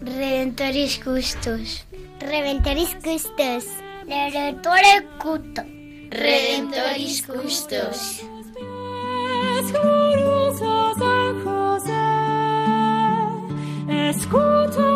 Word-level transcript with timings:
Redentoris 0.00 0.98
Custos. 1.04 1.84
Redentoris 2.18 2.96
Custos. 3.04 3.66
Redentore 4.06 5.06
Cuto. 5.20 5.62
Redentoris 6.10 7.20
Custos. 7.26 8.22
Escucha 14.08 14.95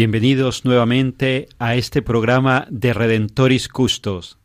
Bienvenidos 0.00 0.64
nuevamente 0.64 1.48
a 1.58 1.74
este 1.74 2.02
programa 2.02 2.68
de 2.70 2.92
Redentoris 2.92 3.66
Custos, 3.66 4.38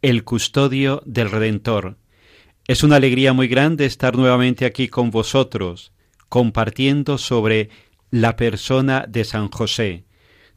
el 0.00 0.22
custodio 0.22 1.02
del 1.04 1.28
Redentor. 1.28 1.96
Es 2.68 2.84
una 2.84 2.94
alegría 2.94 3.32
muy 3.32 3.48
grande 3.48 3.84
estar 3.84 4.16
nuevamente 4.16 4.66
aquí 4.66 4.86
con 4.86 5.10
vosotros, 5.10 5.90
compartiendo 6.28 7.18
sobre 7.18 7.68
la 8.12 8.36
persona 8.36 9.06
de 9.08 9.24
San 9.24 9.48
José. 9.48 10.04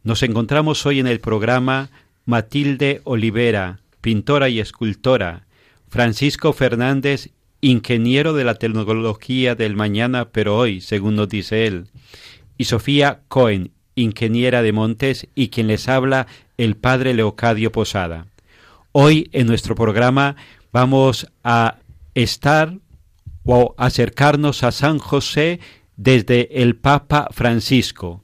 Nos 0.04 0.22
encontramos 0.22 0.86
hoy 0.86 1.00
en 1.00 1.08
el 1.08 1.20
programa 1.20 1.90
Matilde 2.26 3.02
Olivera, 3.06 3.80
pintora 4.00 4.48
y 4.48 4.60
escultora, 4.60 5.48
Francisco 5.90 6.54
Fernández, 6.54 7.32
ingeniero 7.62 8.34
de 8.34 8.44
la 8.44 8.54
tecnología 8.54 9.56
del 9.56 9.76
mañana, 9.76 10.30
pero 10.30 10.56
hoy, 10.56 10.82
según 10.82 11.16
nos 11.16 11.30
dice 11.30 11.66
él, 11.66 11.88
y 12.60 12.66
Sofía 12.66 13.24
Cohen, 13.28 13.72
ingeniera 13.96 14.62
de 14.62 14.72
Montes, 14.72 15.28
y 15.36 15.50
quien 15.50 15.68
les 15.68 15.88
habla, 15.88 16.28
el 16.58 16.76
padre 16.76 17.14
Leocadio 17.14 17.72
Posada. 17.72 18.28
Hoy 18.92 19.30
en 19.34 19.48
nuestro 19.48 19.76
programa 19.76 20.36
vamos 20.72 21.28
a 21.44 21.78
estar 22.14 22.78
o 23.46 23.76
acercarnos 23.78 24.64
a 24.64 24.72
San 24.72 25.00
José 25.00 25.60
desde 25.96 26.62
el 26.62 26.76
Papa 26.76 27.28
Francisco. 27.32 28.24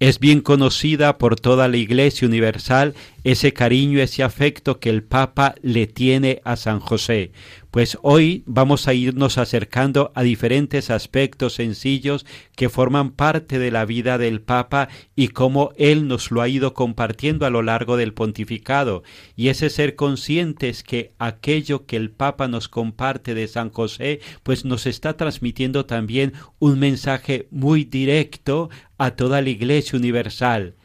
Es 0.00 0.20
bien 0.20 0.40
conocida 0.40 1.18
por 1.18 1.36
toda 1.36 1.68
la 1.68 1.76
Iglesia 1.76 2.28
Universal 2.28 2.94
ese 3.30 3.52
cariño, 3.52 4.00
ese 4.00 4.22
afecto 4.22 4.80
que 4.80 4.88
el 4.88 5.02
Papa 5.02 5.54
le 5.60 5.86
tiene 5.86 6.40
a 6.44 6.56
San 6.56 6.80
José. 6.80 7.32
Pues 7.70 7.98
hoy 8.00 8.42
vamos 8.46 8.88
a 8.88 8.94
irnos 8.94 9.36
acercando 9.36 10.12
a 10.14 10.22
diferentes 10.22 10.88
aspectos 10.88 11.52
sencillos 11.52 12.24
que 12.56 12.70
forman 12.70 13.10
parte 13.10 13.58
de 13.58 13.70
la 13.70 13.84
vida 13.84 14.16
del 14.16 14.40
Papa 14.40 14.88
y 15.14 15.28
cómo 15.28 15.72
él 15.76 16.08
nos 16.08 16.30
lo 16.30 16.40
ha 16.40 16.48
ido 16.48 16.72
compartiendo 16.72 17.44
a 17.44 17.50
lo 17.50 17.60
largo 17.60 17.98
del 17.98 18.14
pontificado. 18.14 19.02
Y 19.36 19.48
ese 19.48 19.68
ser 19.68 19.94
conscientes 19.94 20.82
que 20.82 21.12
aquello 21.18 21.84
que 21.84 21.96
el 21.96 22.10
Papa 22.10 22.48
nos 22.48 22.70
comparte 22.70 23.34
de 23.34 23.46
San 23.46 23.68
José, 23.68 24.20
pues 24.42 24.64
nos 24.64 24.86
está 24.86 25.18
transmitiendo 25.18 25.84
también 25.84 26.32
un 26.58 26.78
mensaje 26.78 27.46
muy 27.50 27.84
directo 27.84 28.70
a 28.96 29.10
toda 29.10 29.42
la 29.42 29.50
Iglesia 29.50 29.98
Universal. 29.98 30.77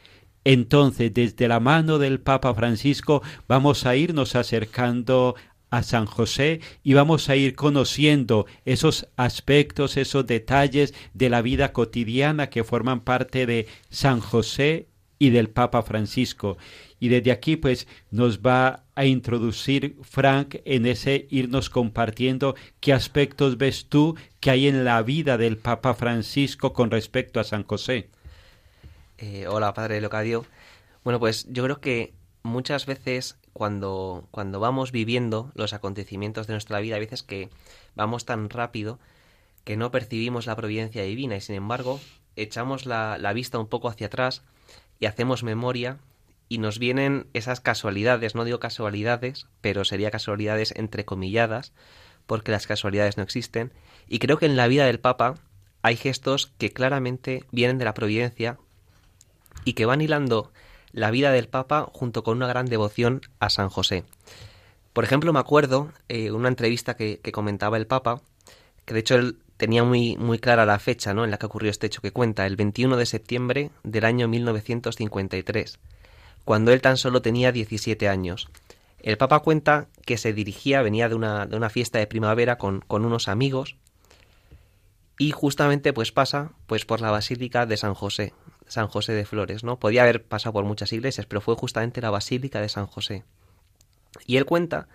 Entonces, 0.44 1.12
desde 1.12 1.48
la 1.48 1.58
mano 1.58 1.98
del 1.98 2.20
Papa 2.20 2.54
Francisco 2.54 3.22
vamos 3.48 3.86
a 3.86 3.96
irnos 3.96 4.36
acercando 4.36 5.34
a 5.70 5.82
San 5.82 6.06
José 6.06 6.60
y 6.82 6.94
vamos 6.94 7.28
a 7.28 7.36
ir 7.36 7.56
conociendo 7.56 8.46
esos 8.64 9.08
aspectos, 9.16 9.96
esos 9.96 10.26
detalles 10.26 10.94
de 11.14 11.30
la 11.30 11.42
vida 11.42 11.72
cotidiana 11.72 12.48
que 12.48 12.62
forman 12.62 13.00
parte 13.00 13.46
de 13.46 13.66
San 13.90 14.20
José 14.20 14.86
y 15.18 15.30
del 15.30 15.48
Papa 15.48 15.82
Francisco. 15.82 16.58
Y 17.00 17.08
desde 17.08 17.32
aquí 17.32 17.56
pues 17.56 17.88
nos 18.10 18.40
va 18.40 18.84
a 18.94 19.04
introducir 19.04 19.96
Frank 20.02 20.56
en 20.64 20.86
ese 20.86 21.26
irnos 21.30 21.70
compartiendo 21.70 22.54
qué 22.80 22.92
aspectos 22.92 23.58
ves 23.58 23.86
tú 23.88 24.16
que 24.40 24.50
hay 24.50 24.68
en 24.68 24.84
la 24.84 25.02
vida 25.02 25.38
del 25.38 25.56
Papa 25.56 25.94
Francisco 25.94 26.72
con 26.72 26.90
respecto 26.90 27.40
a 27.40 27.44
San 27.44 27.64
José. 27.64 28.10
Eh, 29.18 29.46
hola, 29.46 29.72
padre 29.74 30.00
Locadio. 30.00 30.44
Bueno, 31.04 31.20
pues 31.20 31.46
yo 31.48 31.62
creo 31.62 31.80
que 31.80 32.14
muchas 32.42 32.84
veces 32.86 33.38
cuando, 33.52 34.26
cuando 34.32 34.58
vamos 34.58 34.90
viviendo 34.90 35.52
los 35.54 35.72
acontecimientos 35.72 36.48
de 36.48 36.54
nuestra 36.54 36.80
vida, 36.80 36.96
a 36.96 36.98
veces 36.98 37.22
que 37.22 37.48
vamos 37.94 38.24
tan 38.24 38.50
rápido 38.50 38.98
que 39.62 39.76
no 39.76 39.92
percibimos 39.92 40.46
la 40.46 40.56
providencia 40.56 41.04
divina 41.04 41.36
y 41.36 41.40
sin 41.40 41.54
embargo 41.54 42.00
echamos 42.34 42.86
la, 42.86 43.16
la 43.18 43.32
vista 43.32 43.58
un 43.58 43.68
poco 43.68 43.88
hacia 43.88 44.08
atrás 44.08 44.42
y 44.98 45.06
hacemos 45.06 45.44
memoria 45.44 45.98
y 46.48 46.58
nos 46.58 46.80
vienen 46.80 47.28
esas 47.34 47.60
casualidades, 47.60 48.34
no 48.34 48.44
digo 48.44 48.58
casualidades, 48.58 49.46
pero 49.60 49.84
sería 49.84 50.10
casualidades 50.10 50.72
entrecomilladas, 50.76 51.72
porque 52.26 52.52
las 52.52 52.66
casualidades 52.66 53.16
no 53.16 53.22
existen, 53.22 53.72
y 54.08 54.18
creo 54.18 54.38
que 54.38 54.46
en 54.46 54.56
la 54.56 54.66
vida 54.66 54.84
del 54.84 55.00
Papa 55.00 55.36
hay 55.82 55.96
gestos 55.96 56.52
que 56.58 56.70
claramente 56.70 57.44
vienen 57.50 57.78
de 57.78 57.86
la 57.86 57.94
providencia 57.94 58.58
y 59.64 59.74
que 59.74 59.86
van 59.86 60.00
hilando 60.00 60.52
la 60.92 61.10
vida 61.10 61.32
del 61.32 61.48
Papa 61.48 61.88
junto 61.92 62.22
con 62.22 62.36
una 62.36 62.46
gran 62.46 62.66
devoción 62.66 63.22
a 63.40 63.50
San 63.50 63.68
José. 63.68 64.04
Por 64.92 65.04
ejemplo, 65.04 65.32
me 65.32 65.40
acuerdo 65.40 65.90
eh, 66.08 66.30
una 66.30 66.48
entrevista 66.48 66.94
que, 66.94 67.18
que, 67.20 67.32
comentaba 67.32 67.76
el 67.76 67.86
Papa, 67.86 68.22
que 68.84 68.94
de 68.94 69.00
hecho 69.00 69.16
él 69.16 69.38
tenía 69.56 69.84
muy, 69.84 70.16
muy 70.16 70.38
clara 70.38 70.66
la 70.66 70.78
fecha 70.78 71.14
¿no? 71.14 71.24
en 71.24 71.30
la 71.30 71.38
que 71.38 71.46
ocurrió 71.46 71.70
este 71.70 71.86
hecho 71.86 72.00
que 72.00 72.12
cuenta, 72.12 72.46
el 72.46 72.56
21 72.56 72.96
de 72.96 73.06
septiembre 73.06 73.70
del 73.82 74.04
año 74.04 74.28
1953, 74.28 75.78
cuando 76.44 76.72
él 76.72 76.80
tan 76.80 76.96
solo 76.96 77.22
tenía 77.22 77.52
17 77.52 78.08
años. 78.08 78.48
El 79.00 79.18
Papa 79.18 79.40
cuenta 79.40 79.88
que 80.06 80.16
se 80.16 80.32
dirigía, 80.32 80.82
venía 80.82 81.08
de 81.08 81.14
una, 81.14 81.46
de 81.46 81.56
una 81.56 81.70
fiesta 81.70 81.98
de 81.98 82.06
primavera 82.06 82.56
con, 82.56 82.80
con 82.80 83.04
unos 83.04 83.28
amigos 83.28 83.76
y 85.18 85.30
justamente 85.30 85.92
pues 85.92 86.10
pasa 86.10 86.52
pues 86.66 86.84
por 86.84 87.00
la 87.00 87.10
Basílica 87.10 87.66
de 87.66 87.76
San 87.76 87.94
José, 87.94 88.32
San 88.66 88.88
José 88.88 89.12
de 89.12 89.24
Flores, 89.24 89.64
¿no? 89.64 89.78
Podía 89.78 90.02
haber 90.02 90.24
pasado 90.24 90.54
por 90.54 90.64
muchas 90.64 90.92
iglesias, 90.92 91.26
pero 91.26 91.40
fue 91.40 91.54
justamente 91.54 92.00
la 92.00 92.10
Basílica 92.10 92.60
de 92.60 92.68
San 92.68 92.86
José. 92.86 93.24
Y 94.26 94.36
él 94.36 94.44
cuenta 94.44 94.88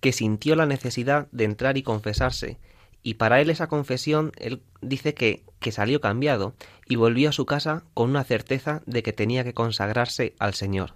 que 0.00 0.12
sintió 0.12 0.56
la 0.56 0.66
necesidad 0.66 1.28
de 1.32 1.44
entrar 1.44 1.76
y 1.76 1.82
confesarse, 1.82 2.58
y 3.02 3.14
para 3.14 3.40
él 3.40 3.50
esa 3.50 3.68
confesión, 3.68 4.32
él 4.38 4.62
dice 4.80 5.14
que, 5.14 5.44
que 5.60 5.72
salió 5.72 6.00
cambiado 6.00 6.54
y 6.86 6.96
volvió 6.96 7.28
a 7.28 7.32
su 7.32 7.46
casa 7.46 7.84
con 7.94 8.10
una 8.10 8.24
certeza 8.24 8.82
de 8.86 9.02
que 9.02 9.12
tenía 9.12 9.44
que 9.44 9.54
consagrarse 9.54 10.34
al 10.38 10.54
Señor. 10.54 10.94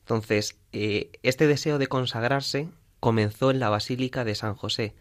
Entonces, 0.00 0.56
eh, 0.72 1.10
este 1.22 1.46
deseo 1.46 1.78
de 1.78 1.86
consagrarse 1.86 2.68
comenzó 3.00 3.50
en 3.50 3.58
la 3.58 3.70
Basílica 3.70 4.24
de 4.24 4.34
San 4.34 4.54
José. 4.54 4.94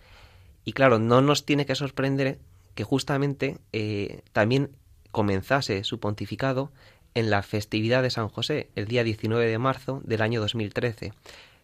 Y 0.63 0.71
claro, 0.71 0.97
no 0.97 1.21
nos 1.21 1.45
tiene 1.45 1.65
que 1.65 1.75
sorprender 1.75 2.39
que 2.73 2.83
justamente 2.83 3.57
eh, 3.73 4.21
también 4.31 4.71
comenzase 5.13 5.85
su 5.85 5.99
pontificado 6.01 6.71
en 7.13 7.29
la 7.29 7.43
festividad 7.43 8.01
de 8.01 8.09
San 8.09 8.27
José, 8.27 8.69
el 8.75 8.87
día 8.87 9.05
19 9.05 9.45
de 9.45 9.57
marzo 9.59 10.01
del 10.03 10.21
año 10.21 10.41
2013. 10.41 11.13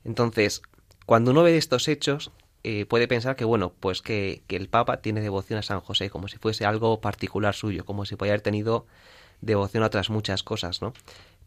Entonces, 0.06 0.62
cuando 1.06 1.32
uno 1.32 1.44
ve 1.44 1.58
estos 1.58 1.88
hechos, 1.88 2.32
eh, 2.64 2.86
puede 2.86 3.08
pensar 3.08 3.36
que, 3.36 3.46
bueno, 3.46 3.74
pues 3.80 4.02
que, 4.02 4.44
que, 4.48 4.56
el 4.56 4.70
Papa 4.70 5.02
tiene 5.02 5.22
devoción 5.22 5.58
a 5.58 5.64
San 5.64 5.82
José, 5.82 6.10
como 6.12 6.28
si 6.28 6.38
fuese 6.38 6.66
algo 6.66 7.02
particular 7.02 7.56
suyo, 7.56 7.84
como 7.84 8.06
si 8.06 8.16
pudiera 8.16 8.36
haber 8.36 8.42
tenido 8.42 8.86
devoción 9.42 9.82
a 9.84 9.88
otras 9.88 10.10
muchas 10.12 10.44
cosas, 10.44 10.82
¿no? 10.82 10.94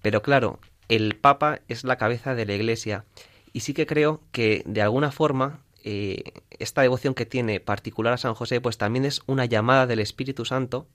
Pero 0.03 0.21
claro, 0.23 0.59
el 0.89 1.15
Papa 1.17 1.61
es 1.69 1.85
la 1.85 1.97
cabeza 1.97 2.35
de 2.35 2.45
la 2.45 2.55
Iglesia 2.55 3.05
y 3.53 3.61
sí 3.61 3.75
que 3.75 3.87
creo 3.87 4.21
que 4.33 4.65
de 4.67 4.83
alguna 4.83 5.13
forma 5.13 5.61
eh, 5.85 6.33
esta 6.59 6.83
devoción 6.83 7.15
que 7.15 7.27
tiene 7.27 7.61
particular 7.61 8.15
a 8.15 8.19
San 8.19 8.35
José, 8.35 8.61
pues 8.61 8.79
también 8.79 9.05
es 9.05 9.21
una 9.27 9.45
llamada 9.45 9.87
del 9.87 10.01
Espíritu 10.01 10.45
Santo 10.45 10.87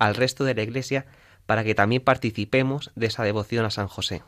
al 0.00 0.16
resto 0.16 0.42
de 0.42 0.54
la 0.54 0.62
Iglesia 0.62 1.06
para 1.46 1.62
que 1.62 1.76
también 1.76 2.02
participemos 2.02 2.90
de 2.96 3.06
esa 3.06 3.22
devoción 3.22 3.64
a 3.64 3.70
San 3.70 3.86
José. 3.86 4.22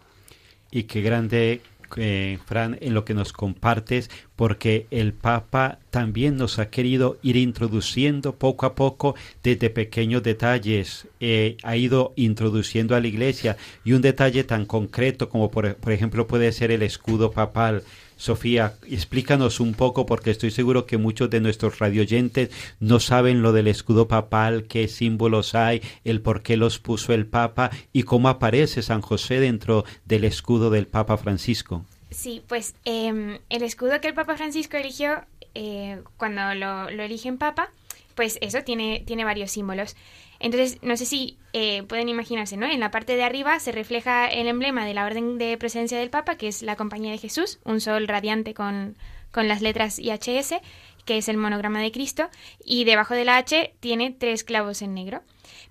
Y 0.71 0.85
qué 0.85 1.03
grande 1.03 1.61
eh, 1.97 2.39
Fran, 2.47 2.79
en 2.81 2.95
lo 2.95 3.05
que 3.05 3.15
nos 3.15 3.33
compartes, 3.33 4.11
porque 4.37 4.87
el 4.91 5.13
Papa 5.13 5.79
también 5.91 6.37
nos 6.37 6.59
ha 6.59 6.71
querido 6.71 7.19
ir 7.23 7.37
introduciendo 7.37 8.37
poco 8.37 8.67
a 8.67 8.75
poco 8.75 9.15
desde 9.43 9.71
pequeños 9.71 10.23
detalles, 10.23 11.07
eh, 11.21 11.57
ha 11.63 11.77
ido 11.77 12.13
introduciendo 12.17 12.97
a 12.97 13.01
la 13.01 13.09
Iglesia. 13.09 13.57
Y 13.85 13.93
un 13.93 14.03
detalle 14.03 14.45
tan 14.45 14.65
concreto 14.67 15.29
como 15.29 15.51
por, 15.51 15.77
por 15.77 15.93
ejemplo 15.93 16.27
puede 16.27 16.53
ser 16.53 16.71
el 16.71 16.83
escudo 16.83 17.31
papal, 17.31 17.83
Sofía, 18.23 18.75
explícanos 18.89 19.59
un 19.59 19.75
poco 19.75 20.07
porque 20.07 20.31
estoy 20.31 20.53
seguro 20.53 20.87
que 20.87 20.97
muchos 20.97 21.29
de 21.29 21.41
nuestros 21.41 21.81
radioyentes 21.81 22.51
no 22.79 23.01
saben 23.01 23.43
lo 23.43 23.51
del 23.51 23.67
escudo 23.67 24.07
papal, 24.07 24.69
qué 24.69 24.87
símbolos 24.87 25.57
hay, 25.57 25.83
el 26.05 26.21
por 26.21 26.43
qué 26.43 26.57
los 26.57 26.79
puso 26.79 27.13
el 27.13 27.27
Papa 27.27 27.73
y 27.93 28.05
cómo 28.05 28.29
aparece 28.29 28.83
San 28.83 29.01
José 29.01 29.41
dentro 29.41 29.85
del 30.05 30.23
escudo 30.23 30.71
del 30.71 30.87
Papa 30.87 31.17
Francisco. 31.17 31.85
Sí, 32.13 32.45
pues 32.47 32.77
eh, 32.85 33.41
el 33.49 33.63
escudo 33.65 34.01
que 34.01 34.07
el 34.07 34.15
Papa 34.15 34.37
Francisco 34.37 34.77
eligió 34.77 35.25
eh, 35.57 36.01
cuando 36.17 36.55
lo, 36.55 36.93
lo 36.93 37.03
eligen 37.03 37.39
Papa, 37.39 37.71
pues 38.15 38.39
eso 38.41 38.63
tiene, 38.63 39.03
tiene 39.05 39.25
varios 39.25 39.51
símbolos. 39.51 39.97
Entonces, 40.43 40.79
no 40.83 40.97
sé 40.97 41.07
si 41.07 41.39
eh, 41.53 41.85
pueden 41.85 42.09
imaginarse, 42.09 42.57
¿no? 42.57 42.67
En 42.67 42.81
la 42.81 42.91
parte 42.91 43.15
de 43.15 43.23
arriba 43.23 43.61
se 43.61 43.71
refleja 43.71 44.27
el 44.27 44.49
emblema 44.49 44.85
de 44.85 44.93
la 44.93 45.07
Orden 45.07 45.39
de 45.39 45.57
Presencia 45.57 45.99
del 45.99 46.11
Papa, 46.11 46.37
que 46.37 46.49
es 46.49 46.63
la 46.63 46.75
Compañía 46.75 47.13
de 47.13 47.19
Jesús, 47.19 47.61
un 47.65 47.81
sol 47.81 48.09
radiante 48.09 48.53
con, 48.53 48.97
con 49.31 49.47
las 49.47 49.63
letras 49.63 50.01
IHS, 50.01 50.57
que 51.05 51.17
es 51.17 51.29
el 51.29 51.37
monograma 51.37 51.81
de 51.81 51.93
Cristo, 51.93 52.29
y 52.65 52.83
debajo 52.83 53.15
de 53.15 53.25
la 53.25 53.37
H 53.37 53.75
tiene 53.79 54.11
tres 54.11 54.43
clavos 54.43 54.83
en 54.83 54.95
negro. 54.95 55.23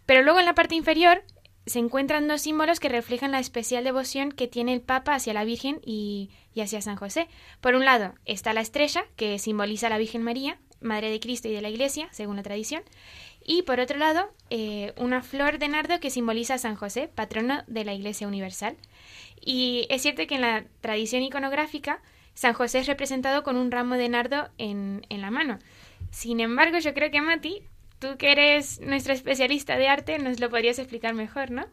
Pero 0.06 0.24
luego 0.24 0.40
en 0.40 0.46
la 0.46 0.56
parte 0.56 0.76
inferior 0.76 1.22
se 1.66 1.80
encuentran 1.80 2.30
dos 2.30 2.42
símbolos 2.42 2.80
que 2.80 2.88
reflejan 2.88 3.32
la 3.32 3.40
especial 3.40 3.84
devoción 3.84 4.32
que 4.32 4.48
tiene 4.48 4.74
el 4.74 4.82
Papa 4.82 5.16
hacia 5.16 5.34
la 5.34 5.44
Virgen 5.44 5.82
y, 5.86 6.30
y 6.54 6.62
hacia 6.62 6.82
San 6.82 6.96
José. 6.96 7.28
Por 7.60 7.76
un 7.76 7.84
lado 7.84 8.14
está 8.24 8.54
la 8.54 8.62
estrella, 8.62 9.04
que 9.18 9.38
simboliza 9.38 9.88
a 9.88 9.90
la 9.90 9.98
Virgen 9.98 10.24
María, 10.24 10.58
Madre 10.82 11.10
de 11.10 11.20
Cristo 11.20 11.48
y 11.48 11.54
de 11.54 11.62
la 11.62 11.70
Iglesia, 11.70 12.10
según 12.12 12.36
la 12.36 12.44
tradición, 12.44 12.84
y 13.44 13.64
por 13.64 13.80
otro 13.80 13.98
lado, 13.98 14.32
eh, 14.50 14.94
una 14.98 15.22
flor 15.22 15.58
de 15.58 15.68
nardo 15.68 16.00
que 16.00 16.10
simboliza 16.10 16.56
a 16.56 16.58
San 16.60 16.76
José, 16.76 17.08
patrono 17.08 17.64
de 17.68 17.86
la 17.86 17.94
Iglesia 17.94 18.28
Universal. 18.28 18.78
Y 19.40 19.88
es 19.90 20.04
cierto 20.04 20.28
que 20.28 20.36
en 20.36 20.42
la 20.42 20.66
tradición 20.82 21.24
iconográfica, 21.24 22.02
San 22.34 22.54
José 22.54 22.80
es 22.80 22.88
representado 22.88 23.44
con 23.44 23.58
un 23.58 23.72
ramo 23.72 23.96
de 23.96 24.10
nardo 24.10 24.50
en, 24.58 25.06
en 25.10 25.22
la 25.22 25.32
mano. 25.32 25.60
Sin 26.12 26.40
embargo, 26.40 26.78
yo 26.78 26.94
creo 26.94 27.10
que 27.10 27.22
Mati, 27.22 27.64
tú 28.00 28.18
que 28.18 28.32
eres 28.32 28.80
nuestra 28.82 29.14
especialista 29.14 29.78
de 29.78 29.88
arte, 29.88 30.20
nos 30.20 30.40
lo 30.40 30.50
podrías 30.50 30.78
explicar 30.78 31.14
mejor, 31.14 31.52
¿no? 31.52 31.66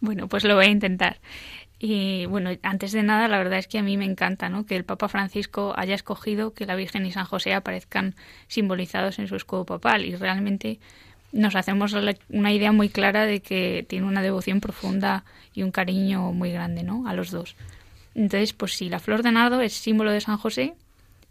Bueno, 0.00 0.28
pues 0.28 0.44
lo 0.44 0.54
voy 0.54 0.66
a 0.66 0.70
intentar. 0.70 1.20
Y 1.82 2.26
bueno, 2.26 2.50
antes 2.62 2.92
de 2.92 3.02
nada, 3.02 3.26
la 3.26 3.38
verdad 3.38 3.58
es 3.58 3.66
que 3.66 3.78
a 3.78 3.82
mí 3.82 3.96
me 3.96 4.04
encanta 4.04 4.50
¿no? 4.50 4.66
que 4.66 4.76
el 4.76 4.84
Papa 4.84 5.08
Francisco 5.08 5.72
haya 5.76 5.94
escogido 5.94 6.52
que 6.52 6.66
la 6.66 6.76
Virgen 6.76 7.06
y 7.06 7.10
San 7.10 7.24
José 7.24 7.54
aparezcan 7.54 8.14
simbolizados 8.48 9.18
en 9.18 9.26
su 9.28 9.34
escudo 9.34 9.64
papal. 9.64 10.04
Y 10.04 10.14
realmente 10.14 10.78
nos 11.32 11.56
hacemos 11.56 11.96
una 12.28 12.52
idea 12.52 12.72
muy 12.72 12.90
clara 12.90 13.24
de 13.24 13.40
que 13.40 13.86
tiene 13.88 14.06
una 14.06 14.20
devoción 14.20 14.60
profunda 14.60 15.24
y 15.54 15.62
un 15.62 15.70
cariño 15.70 16.32
muy 16.32 16.52
grande, 16.52 16.82
¿no? 16.82 17.08
A 17.08 17.14
los 17.14 17.30
dos. 17.30 17.56
Entonces, 18.14 18.52
pues 18.52 18.74
sí, 18.74 18.90
la 18.90 18.98
flor 18.98 19.22
de 19.22 19.32
nardo 19.32 19.62
es 19.62 19.72
símbolo 19.72 20.12
de 20.12 20.20
San 20.20 20.36
José 20.36 20.74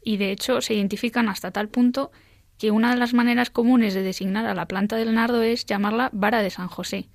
y 0.04 0.18
de 0.18 0.32
hecho 0.32 0.62
se 0.62 0.74
identifican 0.74 1.30
hasta 1.30 1.52
tal 1.52 1.70
punto 1.70 2.12
que 2.58 2.72
una 2.72 2.90
de 2.90 3.00
las 3.00 3.14
maneras 3.14 3.52
comunes 3.52 3.94
de 3.94 4.02
designar 4.02 4.48
a 4.48 4.56
la 4.56 4.66
planta 4.66 4.96
del 4.96 5.14
nardo 5.14 5.44
es 5.44 5.68
llamarla 5.68 6.10
vara 6.12 6.42
de 6.42 6.50
San 6.50 6.70
José. 6.70 7.08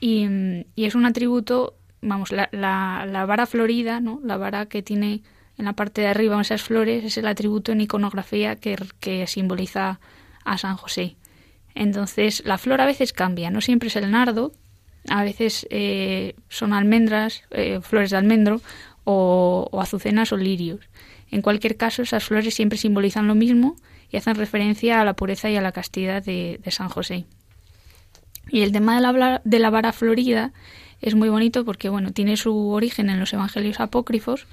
Y, 0.00 0.26
y 0.74 0.86
es 0.86 0.96
un 0.96 1.06
atributo, 1.06 1.77
vamos, 2.00 2.32
la, 2.32 2.48
la, 2.52 3.06
la, 3.06 3.26
vara 3.26 3.46
florida, 3.46 4.00
¿no? 4.00 4.20
La 4.24 4.36
vara 4.36 4.66
que 4.66 4.82
tiene 4.82 5.22
en 5.56 5.64
la 5.64 5.72
parte 5.72 6.02
de 6.02 6.06
arriba 6.06 6.40
esas 6.40 6.62
flores 6.62 7.04
es 7.04 7.18
el 7.18 7.26
atributo 7.26 7.72
en 7.72 7.80
iconografía 7.80 8.56
que, 8.56 8.76
que 9.00 9.26
simboliza 9.26 10.00
a 10.44 10.58
San 10.58 10.76
José. 10.76 11.16
Entonces, 11.74 12.42
la 12.44 12.58
flor 12.58 12.80
a 12.80 12.86
veces 12.86 13.12
cambia, 13.12 13.50
no 13.50 13.60
siempre 13.60 13.88
es 13.88 13.96
el 13.96 14.10
nardo, 14.10 14.52
a 15.08 15.22
veces 15.24 15.66
eh, 15.70 16.34
son 16.48 16.72
almendras, 16.72 17.42
eh, 17.50 17.80
flores 17.82 18.10
de 18.10 18.16
almendro, 18.16 18.60
o, 19.04 19.68
azucenas 19.80 20.32
o 20.32 20.36
lirios. 20.36 20.80
En 21.30 21.40
cualquier 21.40 21.76
caso, 21.76 22.02
esas 22.02 22.24
flores 22.24 22.54
siempre 22.54 22.78
simbolizan 22.78 23.26
lo 23.26 23.34
mismo 23.34 23.76
y 24.10 24.16
hacen 24.16 24.34
referencia 24.34 25.00
a 25.00 25.04
la 25.04 25.14
pureza 25.14 25.50
y 25.50 25.56
a 25.56 25.62
la 25.62 25.72
castidad 25.72 26.22
de, 26.22 26.60
de 26.62 26.70
San 26.70 26.88
José. 26.88 27.24
Y 28.50 28.62
el 28.62 28.72
tema 28.72 28.96
de 28.96 29.00
la, 29.00 29.42
de 29.44 29.58
la 29.58 29.70
vara 29.70 29.92
florida 29.92 30.52
es 31.00 31.14
muy 31.14 31.28
bonito 31.28 31.64
porque, 31.64 31.88
bueno, 31.88 32.12
tiene 32.12 32.36
su 32.36 32.70
origen 32.70 33.10
en 33.10 33.20
los 33.20 33.32
evangelios 33.32 33.80
apócrifos 33.80 34.46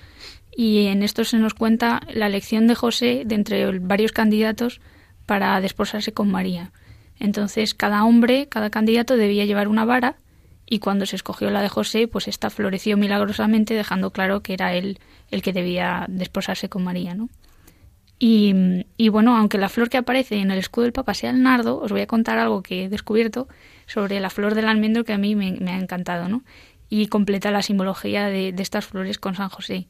y 0.56 0.88
en 0.88 1.04
esto 1.04 1.24
se 1.24 1.38
nos 1.38 1.54
cuenta 1.54 2.02
la 2.14 2.28
elección 2.28 2.68
de 2.68 2.76
José 2.76 3.24
de 3.26 3.36
entre 3.36 3.80
varios 3.80 4.12
candidatos 4.12 4.80
para 5.26 5.60
desposarse 5.60 6.14
con 6.14 6.32
María. 6.32 6.72
Entonces 7.20 7.74
cada 7.74 8.04
hombre, 8.04 8.48
cada 8.48 8.70
candidato 8.70 9.18
debía 9.18 9.46
llevar 9.46 9.68
una 9.68 9.86
vara 9.86 10.18
y 10.68 10.80
cuando 10.80 11.06
se 11.06 11.16
escogió 11.16 11.50
la 11.50 11.62
de 11.62 11.70
José, 11.70 12.08
pues 12.08 12.28
esta 12.28 12.50
floreció 12.50 12.98
milagrosamente 12.98 13.74
dejando 13.74 14.12
claro 14.12 14.42
que 14.42 14.54
era 14.54 14.74
él 14.74 15.00
el 15.32 15.42
que 15.42 15.54
debía 15.54 16.06
desposarse 16.10 16.70
con 16.70 16.84
María, 16.84 17.14
¿no? 17.14 17.30
Y, 18.18 18.86
y, 18.96 19.10
bueno, 19.10 19.36
aunque 19.36 19.58
la 19.58 19.68
flor 19.68 19.90
que 19.90 19.98
aparece 19.98 20.38
en 20.38 20.50
el 20.50 20.58
escudo 20.58 20.84
del 20.84 20.94
Papa 20.94 21.14
sea 21.14 21.32
el 21.32 21.44
nardo, 21.44 21.82
os 21.82 21.92
voy 21.92 22.00
a 22.00 22.08
contar 22.08 22.40
algo 22.40 22.64
que 22.64 22.86
he 22.86 22.90
descubierto 22.90 23.50
sobre 23.86 24.20
la 24.20 24.30
flor 24.30 24.56
del 24.56 24.68
almendro 24.68 25.04
que 25.04 25.14
a 25.14 25.18
mí 25.18 25.36
me, 25.36 25.58
ha 25.72 25.78
encantado, 25.78 26.30
¿no? 26.30 26.44
Y 26.90 27.08
completa 27.08 27.52
la 27.52 27.62
simbología 27.62 28.28
de, 28.28 28.52
de 28.52 28.64
estas 28.64 28.86
flores 28.86 29.18
con 29.18 29.36
San 29.36 29.50
José. 29.50 29.88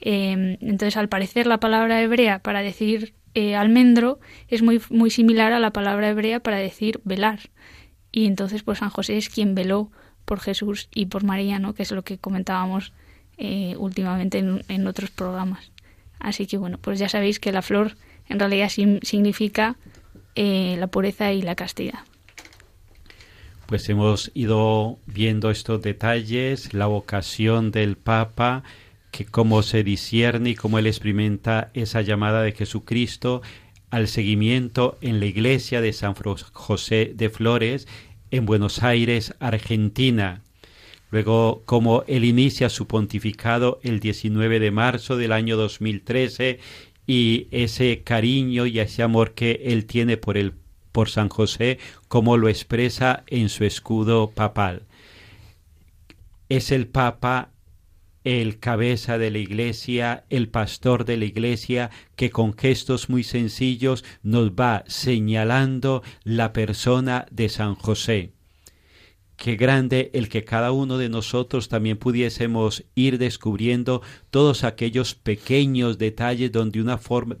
Eh, 0.00 0.56
entonces, 0.60 0.96
al 0.96 1.08
parecer, 1.08 1.46
la 1.46 1.58
palabra 1.58 2.00
hebrea 2.00 2.38
para 2.38 2.62
decir 2.62 3.14
eh, 3.34 3.54
almendro 3.54 4.18
es 4.48 4.62
muy, 4.62 4.80
muy 4.90 5.10
similar 5.10 5.52
a 5.52 5.60
la 5.60 5.72
palabra 5.72 6.08
hebrea 6.08 6.40
para 6.40 6.56
decir 6.56 7.00
velar. 7.04 7.50
Y 8.10 8.26
entonces, 8.26 8.62
pues 8.62 8.78
San 8.78 8.90
José 8.90 9.16
es 9.16 9.28
quien 9.28 9.54
veló 9.54 9.90
por 10.24 10.40
Jesús 10.40 10.88
y 10.94 11.06
por 11.06 11.24
María, 11.24 11.58
¿no? 11.58 11.74
que 11.74 11.82
es 11.82 11.90
lo 11.92 12.02
que 12.02 12.18
comentábamos 12.18 12.92
eh, 13.38 13.74
últimamente 13.78 14.38
en, 14.38 14.62
en, 14.68 14.86
otros 14.86 15.10
programas. 15.10 15.70
Así 16.18 16.46
que 16.46 16.58
bueno, 16.58 16.78
pues 16.78 16.98
ya 16.98 17.08
sabéis 17.08 17.38
que 17.38 17.52
la 17.52 17.62
flor 17.62 17.96
en 18.28 18.38
realidad 18.38 18.68
significa 18.68 19.76
eh, 20.34 20.76
la 20.78 20.86
pureza 20.88 21.32
y 21.32 21.42
la 21.42 21.54
castidad. 21.54 22.00
Pues 23.70 23.88
hemos 23.88 24.32
ido 24.34 24.98
viendo 25.06 25.48
estos 25.48 25.80
detalles, 25.80 26.74
la 26.74 26.86
vocación 26.86 27.70
del 27.70 27.96
Papa, 27.96 28.64
que 29.12 29.26
cómo 29.26 29.62
se 29.62 29.84
discierne 29.84 30.50
y 30.50 30.54
cómo 30.56 30.80
él 30.80 30.88
experimenta 30.88 31.70
esa 31.72 32.00
llamada 32.00 32.42
de 32.42 32.50
Jesucristo 32.50 33.42
al 33.90 34.08
seguimiento 34.08 34.98
en 35.02 35.20
la 35.20 35.26
iglesia 35.26 35.80
de 35.80 35.92
San 35.92 36.14
José 36.16 37.12
de 37.14 37.30
Flores 37.30 37.86
en 38.32 38.44
Buenos 38.44 38.82
Aires, 38.82 39.36
Argentina. 39.38 40.42
Luego, 41.12 41.62
cómo 41.64 42.02
él 42.08 42.24
inicia 42.24 42.70
su 42.70 42.88
pontificado 42.88 43.78
el 43.84 44.00
19 44.00 44.58
de 44.58 44.72
marzo 44.72 45.16
del 45.16 45.30
año 45.30 45.56
2013 45.56 46.58
y 47.06 47.46
ese 47.52 48.02
cariño 48.02 48.66
y 48.66 48.80
ese 48.80 49.04
amor 49.04 49.34
que 49.34 49.60
él 49.66 49.86
tiene 49.86 50.16
por 50.16 50.36
el 50.36 50.54
por 50.92 51.08
San 51.08 51.28
José, 51.28 51.78
como 52.08 52.36
lo 52.36 52.48
expresa 52.48 53.24
en 53.26 53.48
su 53.48 53.64
escudo 53.64 54.30
papal. 54.30 54.82
Es 56.48 56.72
el 56.72 56.86
Papa 56.88 57.50
el 58.24 58.58
cabeza 58.58 59.18
de 59.18 59.30
la 59.30 59.38
iglesia, 59.38 60.24
el 60.28 60.48
pastor 60.48 61.04
de 61.04 61.16
la 61.16 61.24
iglesia, 61.24 61.90
que 62.16 62.30
con 62.30 62.56
gestos 62.56 63.08
muy 63.08 63.24
sencillos 63.24 64.04
nos 64.22 64.50
va 64.50 64.84
señalando 64.86 66.02
la 66.22 66.52
persona 66.52 67.26
de 67.30 67.48
San 67.48 67.74
José. 67.74 68.32
Qué 69.36 69.56
grande 69.56 70.10
el 70.12 70.28
que 70.28 70.44
cada 70.44 70.70
uno 70.70 70.98
de 70.98 71.08
nosotros 71.08 71.70
también 71.70 71.96
pudiésemos 71.96 72.84
ir 72.94 73.16
descubriendo 73.16 74.02
todos 74.30 74.64
aquellos 74.64 75.14
pequeños 75.14 75.98
detalles 75.98 76.52
donde 76.52 76.82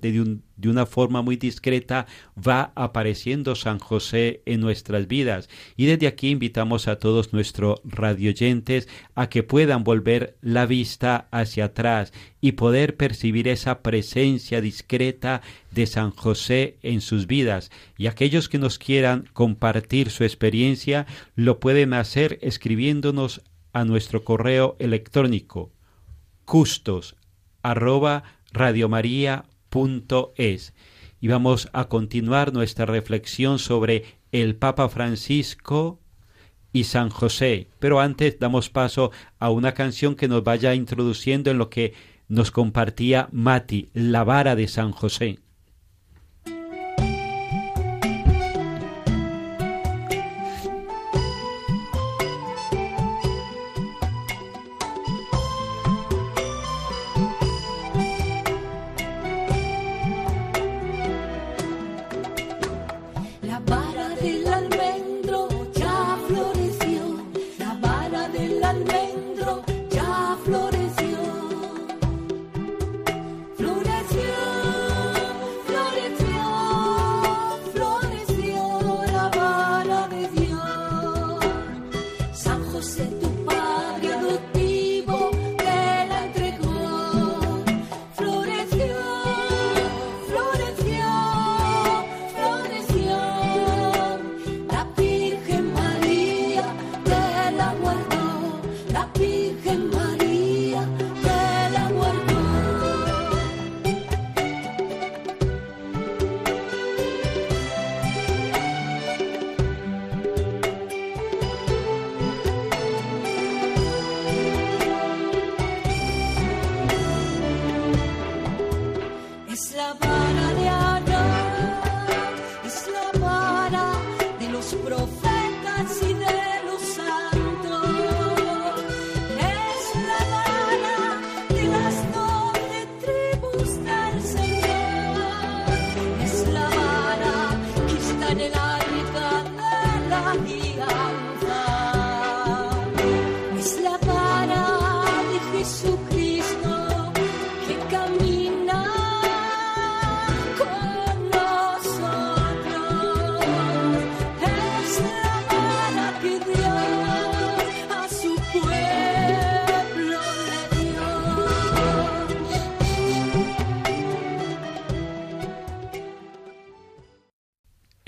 de, 0.00 0.38
de 0.56 0.68
una 0.68 0.86
forma 0.86 1.22
muy 1.22 1.36
discreta 1.36 2.06
va 2.36 2.72
apareciendo 2.74 3.54
San 3.54 3.78
José 3.78 4.42
en 4.44 4.60
nuestras 4.60 5.06
vidas. 5.06 5.48
Y 5.76 5.86
desde 5.86 6.08
aquí 6.08 6.30
invitamos 6.30 6.88
a 6.88 6.96
todos 6.96 7.32
nuestros 7.32 7.80
radioyentes 7.84 8.88
a 9.14 9.28
que 9.28 9.42
puedan 9.42 9.84
volver 9.84 10.36
la 10.42 10.66
vista 10.66 11.28
hacia 11.30 11.66
atrás 11.66 12.12
y 12.40 12.52
poder 12.52 12.96
percibir 12.96 13.46
esa 13.48 13.82
presencia 13.82 14.60
discreta 14.60 15.42
de 15.70 15.86
San 15.86 16.10
José 16.10 16.76
en 16.82 17.00
sus 17.00 17.26
vidas. 17.26 17.70
Y 17.96 18.08
aquellos 18.08 18.48
que 18.48 18.58
nos 18.58 18.78
quieran 18.78 19.28
compartir 19.32 20.10
su 20.10 20.24
experiencia 20.24 21.06
lo 21.36 21.60
pueden 21.60 21.94
hacer 21.94 22.38
escribiéndonos 22.42 23.42
a 23.72 23.84
nuestro 23.84 24.24
correo 24.24 24.74
electrónico 24.80 25.70
custos 26.50 27.14
arroba 27.62 28.24
radiomaria.es 28.52 29.44
y 31.20 31.28
vamos 31.28 31.68
a 31.72 31.84
continuar 31.84 32.52
nuestra 32.52 32.86
reflexión 32.86 33.60
sobre 33.60 34.16
el 34.32 34.56
Papa 34.56 34.88
Francisco 34.88 36.00
y 36.72 36.82
San 36.84 37.08
José. 37.08 37.68
Pero 37.78 38.00
antes 38.00 38.40
damos 38.40 38.68
paso 38.68 39.12
a 39.38 39.50
una 39.50 39.74
canción 39.74 40.16
que 40.16 40.26
nos 40.26 40.42
vaya 40.42 40.74
introduciendo 40.74 41.52
en 41.52 41.58
lo 41.58 41.70
que 41.70 41.94
nos 42.26 42.50
compartía 42.50 43.28
Mati, 43.30 43.88
la 43.92 44.24
vara 44.24 44.56
de 44.56 44.66
San 44.66 44.90
José. 44.90 45.38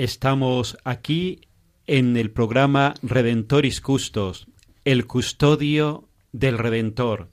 Estamos 0.02 0.76
aquí 0.82 1.42
en 1.86 2.16
el 2.16 2.32
programa 2.32 2.94
Redentoris 3.04 3.80
Custos, 3.80 4.48
el 4.84 5.06
custodio 5.06 6.08
del 6.32 6.58
Redentor. 6.58 7.28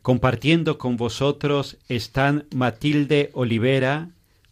Compartiendo 0.00 0.78
con 0.78 0.96
vosotros 0.96 1.76
están 1.90 2.46
Matilde 2.54 3.28
Olivera, 3.34 4.08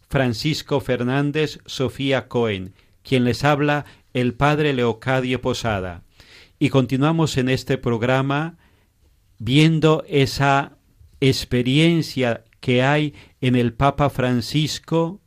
Francisco 0.07 0.79
Fernández, 0.81 1.61
Sofía 1.65 2.27
Cohen, 2.27 2.75
quien 3.01 3.23
les 3.23 3.43
habla 3.43 3.85
el 4.13 4.35
Padre 4.35 4.73
Leocadio 4.73 5.41
Posada. 5.41 6.03
Y 6.59 6.69
continuamos 6.69 7.37
en 7.37 7.49
este 7.49 7.79
programa 7.79 8.59
viendo 9.39 10.05
esa 10.07 10.77
experiencia 11.19 12.43
que 12.59 12.83
hay 12.83 13.15
en 13.41 13.55
el 13.55 13.73
Papa 13.73 14.11
Francisco 14.11 15.21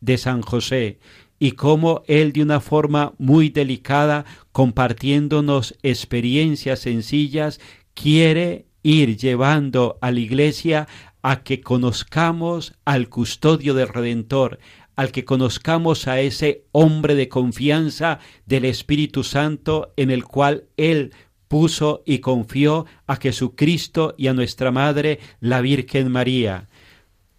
de 0.00 0.18
San 0.18 0.42
José 0.42 0.98
y 1.38 1.52
cómo 1.52 2.02
él 2.06 2.32
de 2.32 2.42
una 2.42 2.60
forma 2.60 3.14
muy 3.18 3.50
delicada, 3.50 4.24
compartiéndonos 4.52 5.74
experiencias 5.82 6.80
sencillas, 6.80 7.60
quiere 7.94 8.66
ir 8.82 9.16
llevando 9.16 9.98
a 10.00 10.10
la 10.10 10.20
iglesia 10.20 10.88
a 11.22 11.42
que 11.42 11.60
conozcamos 11.60 12.74
al 12.84 13.08
custodio 13.08 13.74
del 13.74 13.88
Redentor, 13.88 14.58
al 14.94 15.12
que 15.12 15.24
conozcamos 15.24 16.08
a 16.08 16.20
ese 16.20 16.64
hombre 16.72 17.14
de 17.14 17.28
confianza 17.28 18.18
del 18.46 18.64
Espíritu 18.64 19.24
Santo 19.24 19.92
en 19.96 20.10
el 20.10 20.24
cual 20.24 20.64
él 20.76 21.12
puso 21.48 22.02
y 22.06 22.18
confió 22.18 22.86
a 23.06 23.16
Jesucristo 23.16 24.14
y 24.16 24.28
a 24.28 24.34
nuestra 24.34 24.70
Madre, 24.70 25.20
la 25.40 25.60
Virgen 25.60 26.10
María. 26.10 26.68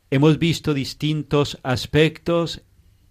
Hemos 0.09 0.39
visto 0.39 0.73
distintos 0.73 1.59
aspectos 1.63 2.61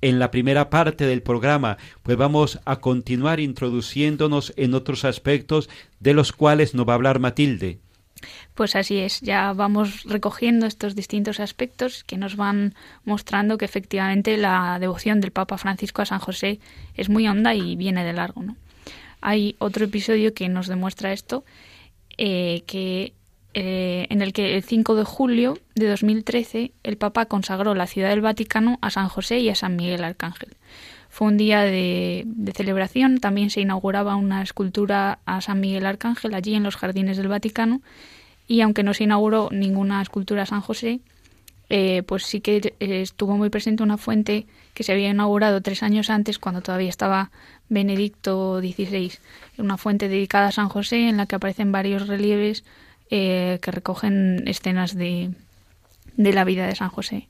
en 0.01 0.19
la 0.19 0.31
primera 0.31 0.71
parte 0.71 1.07
del 1.07 1.23
programa, 1.23 1.79
pues 2.03 2.17
vamos 2.17 2.61
a 2.65 2.77
continuar 2.77 3.41
introduciéndonos 3.41 4.53
en 4.57 4.75
otros 4.75 5.05
aspectos 5.05 5.69
de 6.01 6.15
los 6.15 6.33
cuales 6.33 6.75
nos 6.75 6.87
va 6.89 6.93
a 6.93 6.97
hablar 6.97 7.19
Matilde. 7.19 7.81
Pues 8.55 8.77
así 8.77 8.97
es, 8.97 9.21
ya 9.21 9.53
vamos 9.53 10.05
recogiendo 10.05 10.67
estos 10.67 10.95
distintos 10.95 11.39
aspectos 11.39 12.03
que 12.05 12.17
nos 12.17 12.37
van 12.37 12.75
mostrando 13.05 13.59
que 13.59 13.67
efectivamente 13.67 14.37
la 14.39 14.79
devoción 14.79 15.21
del 15.21 15.33
Papa 15.33 15.59
Francisco 15.59 16.03
a 16.03 16.07
San 16.07 16.19
José 16.19 16.61
es 16.95 17.11
muy 17.11 17.29
honda 17.29 17.55
y 17.55 17.77
viene 17.77 18.05
de 18.05 18.15
largo. 18.15 18.43
¿no? 18.43 18.57
Hay 19.21 19.55
otro 19.59 19.85
episodio 19.85 20.33
que 20.33 20.49
nos 20.49 20.67
demuestra 20.67 21.13
esto, 21.13 21.45
eh, 22.17 22.63
que 22.67 23.13
eh, 23.59 24.07
en 24.11 24.21
el 24.21 24.35
que 24.35 24.55
el 24.55 24.63
5 24.63 24.97
de 24.97 25.05
julio 25.05 25.59
de 25.75 25.89
2013 25.89 26.73
el 26.83 26.99
Papa 26.99 27.25
consagró 27.25 27.75
la 27.75 27.87
ciudad 27.87 28.11
del 28.11 28.21
Vaticano 28.21 28.79
a 28.83 28.91
San 28.91 29.09
José 29.09 29.39
y 29.39 29.49
a 29.49 29.55
San 29.55 29.77
Miguel 29.77 30.05
Arcángel. 30.05 30.51
Fue 31.09 31.29
un 31.29 31.39
día 31.39 31.63
de, 31.63 32.27
celebración, 32.55 33.19
también 33.19 33.49
se 33.49 33.63
inauguraba 33.63 34.17
una 34.17 34.43
escultura 34.43 35.21
a 35.25 35.41
San 35.41 35.61
Miguel 35.61 35.87
Arcángel 35.87 36.35
allí 36.35 36.55
en 36.55 36.65
los 36.65 36.77
jardines 36.77 37.17
del 37.17 37.29
Vaticano. 37.29 37.81
Y 38.47 38.61
aunque 38.61 38.83
no 38.83 38.93
se 38.93 39.05
inauguró 39.05 39.49
ninguna 39.51 40.03
escultura 40.03 40.43
a 40.43 40.47
San 40.47 40.61
José, 40.61 41.01
eh, 41.71 42.03
pues 42.03 42.25
sí 42.25 42.43
que 42.43 42.75
eh, 42.79 43.01
estuvo 43.01 43.39
muy 43.39 43.49
presente 43.49 43.83
una 43.83 43.97
fuente 43.97 44.45
que 44.75 44.83
se 44.83 44.93
había 44.93 45.09
inaugurado 45.09 45.63
tres 45.63 45.83
años 45.83 46.11
antes, 46.11 46.39
cuando 46.39 46.61
todavía 46.61 46.91
estaba 46.91 47.31
Benedicto 47.71 48.61
XVI, 48.61 49.13
una 49.57 49.79
fuente 49.79 50.11
dedicada 50.11 50.49
a 50.49 50.53
San 50.53 50.69
José 50.69 51.09
en 51.09 51.17
la 51.17 51.25
que 51.25 51.37
aparecen 51.37 51.73
varios 51.73 52.07
relieves 52.07 52.63
eh, 53.11 53.59
que 53.63 53.71
recogen 53.71 54.43
escenas 54.47 54.95
de, 54.95 55.31
de, 56.17 56.33
la 56.33 56.45
vida 56.45 56.67
de 56.67 56.75
San 56.75 56.89
José. 56.89 57.29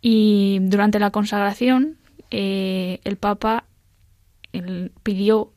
Y 0.00 0.58
durante 0.62 0.98
la 0.98 1.10
consagración, 1.10 1.98
eh, 2.30 3.00
el 3.04 3.16
Papa 3.16 3.64
pidió 5.02 5.52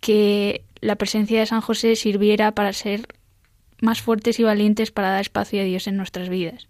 que 0.00 0.64
la 0.80 0.96
presencia 0.96 1.40
de 1.40 1.46
San 1.46 1.60
José 1.60 1.96
sirviera 1.96 2.52
para 2.52 2.72
ser 2.72 3.06
más 3.80 4.00
fuertes 4.00 4.38
y 4.38 4.44
valientes 4.44 4.90
para 4.90 5.10
dar 5.10 5.20
espacio 5.20 5.60
a 5.60 5.64
Dios 5.64 5.86
en 5.86 5.96
nuestras 5.96 6.28
vidas. 6.28 6.68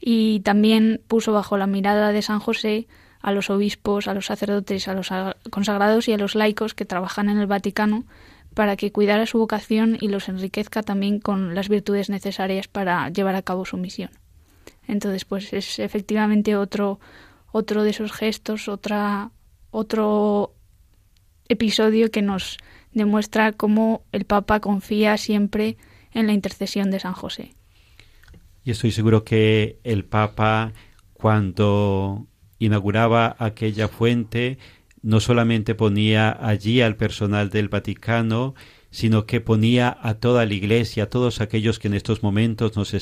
Y 0.00 0.40
también 0.40 1.00
puso 1.08 1.32
bajo 1.32 1.56
la 1.56 1.66
mirada 1.66 2.12
de 2.12 2.22
San 2.22 2.38
José 2.38 2.86
a 3.20 3.32
los 3.32 3.50
obispos, 3.50 4.08
a 4.08 4.14
los 4.14 4.26
sacerdotes, 4.26 4.88
a 4.88 4.94
los 4.94 5.10
consagrados 5.50 6.08
y 6.08 6.12
a 6.12 6.18
los 6.18 6.34
laicos 6.34 6.74
que 6.74 6.84
trabajan 6.84 7.28
en 7.28 7.38
el 7.38 7.46
Vaticano 7.46 8.04
para 8.56 8.76
que 8.76 8.90
cuidara 8.90 9.26
su 9.26 9.36
vocación 9.36 9.98
y 10.00 10.08
los 10.08 10.30
enriquezca 10.30 10.82
también 10.82 11.20
con 11.20 11.54
las 11.54 11.68
virtudes 11.68 12.08
necesarias 12.08 12.68
para 12.68 13.10
llevar 13.10 13.34
a 13.34 13.42
cabo 13.42 13.66
su 13.66 13.76
misión. 13.76 14.08
Entonces, 14.88 15.26
pues 15.26 15.52
es 15.52 15.78
efectivamente 15.78 16.56
otro 16.56 16.98
otro 17.52 17.82
de 17.82 17.90
esos 17.90 18.12
gestos, 18.12 18.68
otra 18.68 19.30
otro 19.70 20.54
episodio 21.48 22.10
que 22.10 22.22
nos 22.22 22.56
demuestra 22.94 23.52
cómo 23.52 24.06
el 24.10 24.24
Papa 24.24 24.60
confía 24.60 25.18
siempre 25.18 25.76
en 26.14 26.26
la 26.26 26.32
intercesión 26.32 26.90
de 26.90 26.98
San 26.98 27.12
José. 27.12 27.52
Y 28.64 28.70
estoy 28.70 28.90
seguro 28.90 29.22
que 29.22 29.80
el 29.84 30.06
Papa, 30.06 30.72
cuando 31.12 32.26
inauguraba 32.58 33.36
aquella 33.38 33.88
fuente, 33.88 34.56
no 35.06 35.20
solamente 35.20 35.76
ponía 35.76 36.36
allí 36.44 36.80
al 36.80 36.96
personal 36.96 37.48
del 37.48 37.68
Vaticano, 37.68 38.56
sino 38.90 39.24
que 39.24 39.40
ponía 39.40 39.96
a 40.02 40.14
toda 40.14 40.44
la 40.44 40.52
Iglesia, 40.52 41.04
a 41.04 41.08
todos 41.08 41.40
aquellos 41.40 41.78
que 41.78 41.86
en 41.86 41.94
estos 41.94 42.24
momentos 42.24 42.74
nos, 42.74 42.92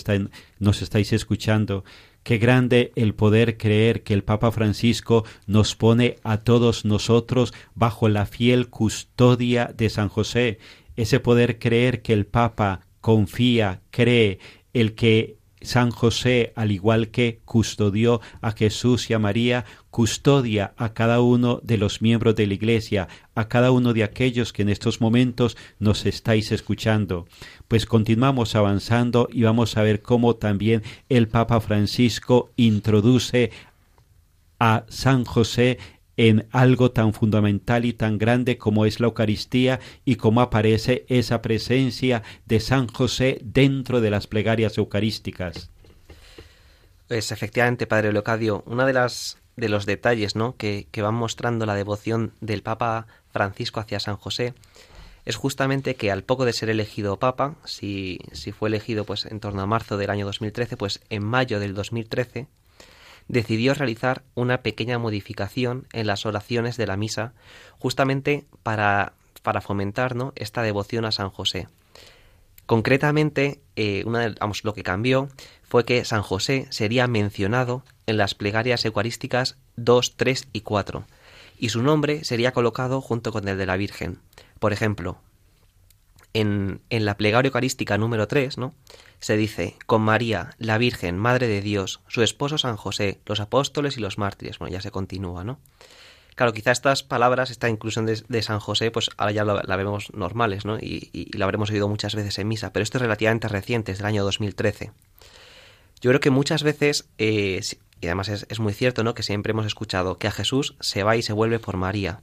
nos 0.58 0.82
estáis 0.82 1.12
escuchando. 1.14 1.82
Qué 2.22 2.36
grande 2.36 2.92
el 2.94 3.14
poder 3.14 3.56
creer 3.56 4.02
que 4.02 4.12
el 4.12 4.22
Papa 4.22 4.52
Francisco 4.52 5.24
nos 5.46 5.76
pone 5.76 6.16
a 6.24 6.42
todos 6.42 6.84
nosotros 6.84 7.54
bajo 7.74 8.10
la 8.10 8.26
fiel 8.26 8.68
custodia 8.68 9.72
de 9.74 9.88
San 9.88 10.10
José. 10.10 10.58
Ese 10.96 11.20
poder 11.20 11.58
creer 11.58 12.02
que 12.02 12.12
el 12.12 12.26
Papa 12.26 12.80
confía, 13.00 13.80
cree, 13.90 14.40
el 14.74 14.94
que 14.94 15.38
San 15.64 15.90
José, 15.90 16.52
al 16.56 16.70
igual 16.70 17.08
que 17.08 17.40
custodió 17.44 18.20
a 18.40 18.52
Jesús 18.52 19.10
y 19.10 19.14
a 19.14 19.18
María, 19.18 19.64
custodia 19.90 20.74
a 20.76 20.92
cada 20.92 21.20
uno 21.20 21.60
de 21.62 21.78
los 21.78 22.02
miembros 22.02 22.36
de 22.36 22.46
la 22.46 22.54
Iglesia, 22.54 23.08
a 23.34 23.48
cada 23.48 23.70
uno 23.70 23.92
de 23.92 24.04
aquellos 24.04 24.52
que 24.52 24.62
en 24.62 24.68
estos 24.68 25.00
momentos 25.00 25.56
nos 25.78 26.06
estáis 26.06 26.52
escuchando. 26.52 27.26
Pues 27.68 27.86
continuamos 27.86 28.54
avanzando 28.54 29.28
y 29.32 29.42
vamos 29.42 29.76
a 29.76 29.82
ver 29.82 30.02
cómo 30.02 30.36
también 30.36 30.82
el 31.08 31.28
Papa 31.28 31.60
Francisco 31.60 32.50
introduce 32.56 33.50
a 34.58 34.84
San 34.88 35.24
José 35.24 35.78
en 36.16 36.46
algo 36.50 36.90
tan 36.90 37.12
fundamental 37.12 37.84
y 37.84 37.92
tan 37.92 38.18
grande 38.18 38.58
como 38.58 38.86
es 38.86 39.00
la 39.00 39.06
Eucaristía 39.06 39.80
y 40.04 40.16
cómo 40.16 40.40
aparece 40.40 41.04
esa 41.08 41.42
presencia 41.42 42.22
de 42.46 42.60
San 42.60 42.88
José 42.88 43.38
dentro 43.42 44.00
de 44.00 44.10
las 44.10 44.26
plegarias 44.26 44.78
eucarísticas. 44.78 45.70
Pues 47.08 47.32
efectivamente, 47.32 47.86
Padre 47.86 48.12
Leocadio, 48.12 48.62
una 48.66 48.86
de 48.86 48.92
las 48.92 49.38
de 49.56 49.68
los 49.68 49.86
detalles 49.86 50.34
¿no? 50.34 50.56
que, 50.56 50.88
que 50.90 51.02
van 51.02 51.14
mostrando 51.14 51.64
la 51.66 51.74
devoción 51.74 52.32
del 52.40 52.62
Papa 52.62 53.06
Francisco 53.30 53.80
hacia 53.80 54.00
San 54.00 54.16
José 54.16 54.54
es 55.24 55.36
justamente 55.36 55.94
que 55.94 56.10
al 56.10 56.22
poco 56.22 56.44
de 56.44 56.52
ser 56.52 56.68
elegido 56.68 57.18
Papa, 57.18 57.54
si, 57.64 58.18
si 58.32 58.52
fue 58.52 58.68
elegido 58.68 59.04
pues 59.04 59.24
en 59.24 59.40
torno 59.40 59.62
a 59.62 59.66
marzo 59.66 59.96
del 59.96 60.10
año 60.10 60.26
2013, 60.26 60.76
pues 60.76 61.00
en 61.08 61.24
mayo 61.24 61.60
del 61.60 61.74
2013 61.74 62.46
decidió 63.28 63.74
realizar 63.74 64.22
una 64.34 64.62
pequeña 64.62 64.98
modificación 64.98 65.86
en 65.92 66.06
las 66.06 66.26
oraciones 66.26 66.76
de 66.76 66.86
la 66.86 66.96
misa, 66.96 67.32
justamente 67.78 68.44
para, 68.62 69.12
para 69.42 69.60
fomentar 69.60 70.14
¿no? 70.14 70.32
esta 70.36 70.62
devoción 70.62 71.04
a 71.04 71.12
San 71.12 71.30
José. 71.30 71.68
Concretamente, 72.66 73.60
eh, 73.76 74.04
una 74.06 74.34
vamos, 74.40 74.64
lo 74.64 74.72
que 74.72 74.82
cambió 74.82 75.28
fue 75.62 75.84
que 75.84 76.04
San 76.04 76.22
José 76.22 76.66
sería 76.70 77.06
mencionado 77.06 77.82
en 78.06 78.16
las 78.16 78.34
plegarias 78.34 78.84
eucarísticas 78.84 79.58
2, 79.76 80.14
3 80.16 80.48
y 80.52 80.60
4, 80.62 81.04
y 81.58 81.68
su 81.68 81.82
nombre 81.82 82.24
sería 82.24 82.52
colocado 82.52 83.00
junto 83.00 83.32
con 83.32 83.48
el 83.48 83.58
de 83.58 83.66
la 83.66 83.76
Virgen. 83.76 84.18
Por 84.58 84.72
ejemplo, 84.72 85.18
en, 86.34 86.82
en 86.90 87.04
la 87.04 87.16
plegaria 87.16 87.48
eucarística 87.48 87.96
número 87.96 88.28
3, 88.28 88.58
¿no? 88.58 88.74
se 89.24 89.38
dice, 89.38 89.76
con 89.86 90.02
María, 90.02 90.50
la 90.58 90.76
Virgen, 90.76 91.16
Madre 91.16 91.48
de 91.48 91.62
Dios, 91.62 92.00
su 92.08 92.22
esposo 92.22 92.58
San 92.58 92.76
José, 92.76 93.20
los 93.24 93.40
apóstoles 93.40 93.96
y 93.96 94.00
los 94.00 94.18
mártires. 94.18 94.58
Bueno, 94.58 94.74
ya 94.74 94.82
se 94.82 94.90
continúa, 94.90 95.44
¿no? 95.44 95.58
Claro, 96.34 96.52
quizá 96.52 96.72
estas 96.72 97.02
palabras, 97.02 97.50
esta 97.50 97.70
inclusión 97.70 98.04
de, 98.04 98.42
San 98.42 98.60
José, 98.60 98.90
pues 98.90 99.08
ahora 99.16 99.32
ya 99.32 99.44
la, 99.46 99.76
vemos 99.76 100.12
normales, 100.12 100.66
¿no? 100.66 100.76
Y, 100.78 101.30
la 101.38 101.46
habremos 101.46 101.70
oído 101.70 101.88
muchas 101.88 102.14
veces 102.14 102.38
en 102.38 102.48
misa, 102.48 102.70
pero 102.70 102.82
esto 102.82 102.98
es 102.98 103.02
relativamente 103.02 103.48
reciente, 103.48 103.92
es 103.92 103.98
del 103.98 104.08
año 104.08 104.24
2013. 104.24 104.92
Yo 106.02 106.10
creo 106.10 106.20
que 106.20 106.28
muchas 106.28 106.62
veces, 106.62 107.08
eh, 107.16 107.62
y 108.02 108.06
además 108.06 108.28
es, 108.28 108.44
es 108.50 108.60
muy 108.60 108.74
cierto, 108.74 109.04
¿no? 109.04 109.14
Que 109.14 109.22
siempre 109.22 109.52
hemos 109.52 109.64
escuchado 109.64 110.18
que 110.18 110.26
a 110.26 110.32
Jesús 110.32 110.76
se 110.80 111.02
va 111.02 111.16
y 111.16 111.22
se 111.22 111.32
vuelve 111.32 111.60
por 111.60 111.78
María. 111.78 112.20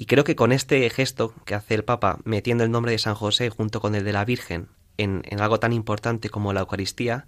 Y 0.00 0.06
creo 0.06 0.24
que 0.24 0.34
con 0.34 0.50
este 0.50 0.88
gesto 0.88 1.34
que 1.44 1.54
hace 1.54 1.74
el 1.74 1.84
Papa, 1.84 2.20
metiendo 2.24 2.64
el 2.64 2.70
nombre 2.70 2.92
de 2.92 2.98
San 2.98 3.14
José 3.14 3.50
junto 3.50 3.82
con 3.82 3.94
el 3.94 4.02
de 4.02 4.14
la 4.14 4.24
Virgen 4.24 4.70
en, 4.96 5.22
algo 5.38 5.60
tan 5.60 5.74
importante 5.74 6.30
como 6.30 6.54
la 6.54 6.60
Eucaristía, 6.60 7.26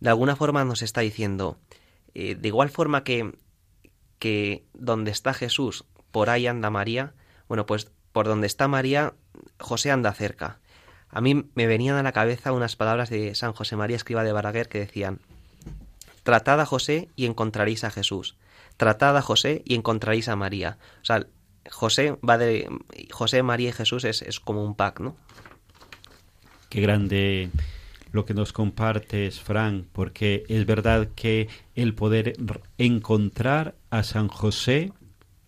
de 0.00 0.08
alguna 0.08 0.34
forma 0.34 0.64
nos 0.64 0.80
está 0.80 1.02
diciendo, 1.02 1.58
eh, 2.14 2.34
de 2.34 2.48
igual 2.48 2.70
forma 2.70 3.04
que, 3.04 3.36
que 4.18 4.64
donde 4.72 5.10
está 5.10 5.34
Jesús, 5.34 5.84
por 6.10 6.30
ahí 6.30 6.46
anda 6.46 6.70
María, 6.70 7.12
bueno, 7.46 7.66
pues 7.66 7.90
por 8.12 8.26
donde 8.26 8.46
está 8.46 8.68
María, 8.68 9.12
José 9.60 9.90
anda 9.90 10.14
cerca. 10.14 10.60
A 11.10 11.20
mí 11.20 11.44
me 11.54 11.66
venían 11.66 11.96
a 11.96 12.02
la 12.02 12.12
cabeza 12.12 12.52
unas 12.52 12.74
palabras 12.74 13.10
de 13.10 13.34
San 13.34 13.52
José 13.52 13.76
María 13.76 13.96
Escriba 13.96 14.24
de 14.24 14.32
Baraguer 14.32 14.70
que 14.70 14.78
decían, 14.78 15.20
Tratad 16.22 16.58
a 16.58 16.64
José 16.64 17.10
y 17.16 17.26
encontraréis 17.26 17.84
a 17.84 17.90
Jesús. 17.90 18.38
Tratad 18.78 19.14
a 19.18 19.20
José 19.20 19.60
y 19.66 19.74
encontraréis 19.74 20.28
a 20.28 20.36
María. 20.36 20.78
O 21.02 21.04
sea, 21.04 21.26
José 21.70 22.16
va 22.28 22.38
de 22.38 22.68
José, 23.10 23.42
María 23.42 23.70
y 23.70 23.72
Jesús 23.72 24.04
es, 24.04 24.22
es 24.22 24.40
como 24.40 24.64
un 24.64 24.74
pack, 24.74 25.00
¿no? 25.00 25.16
Qué 26.68 26.80
grande 26.80 27.50
lo 28.12 28.24
que 28.24 28.34
nos 28.34 28.52
compartes, 28.52 29.40
Frank, 29.40 29.86
porque 29.92 30.44
es 30.48 30.66
verdad 30.66 31.08
que 31.14 31.48
el 31.74 31.94
poder 31.94 32.34
encontrar 32.78 33.74
a 33.90 34.02
San 34.02 34.28
José 34.28 34.92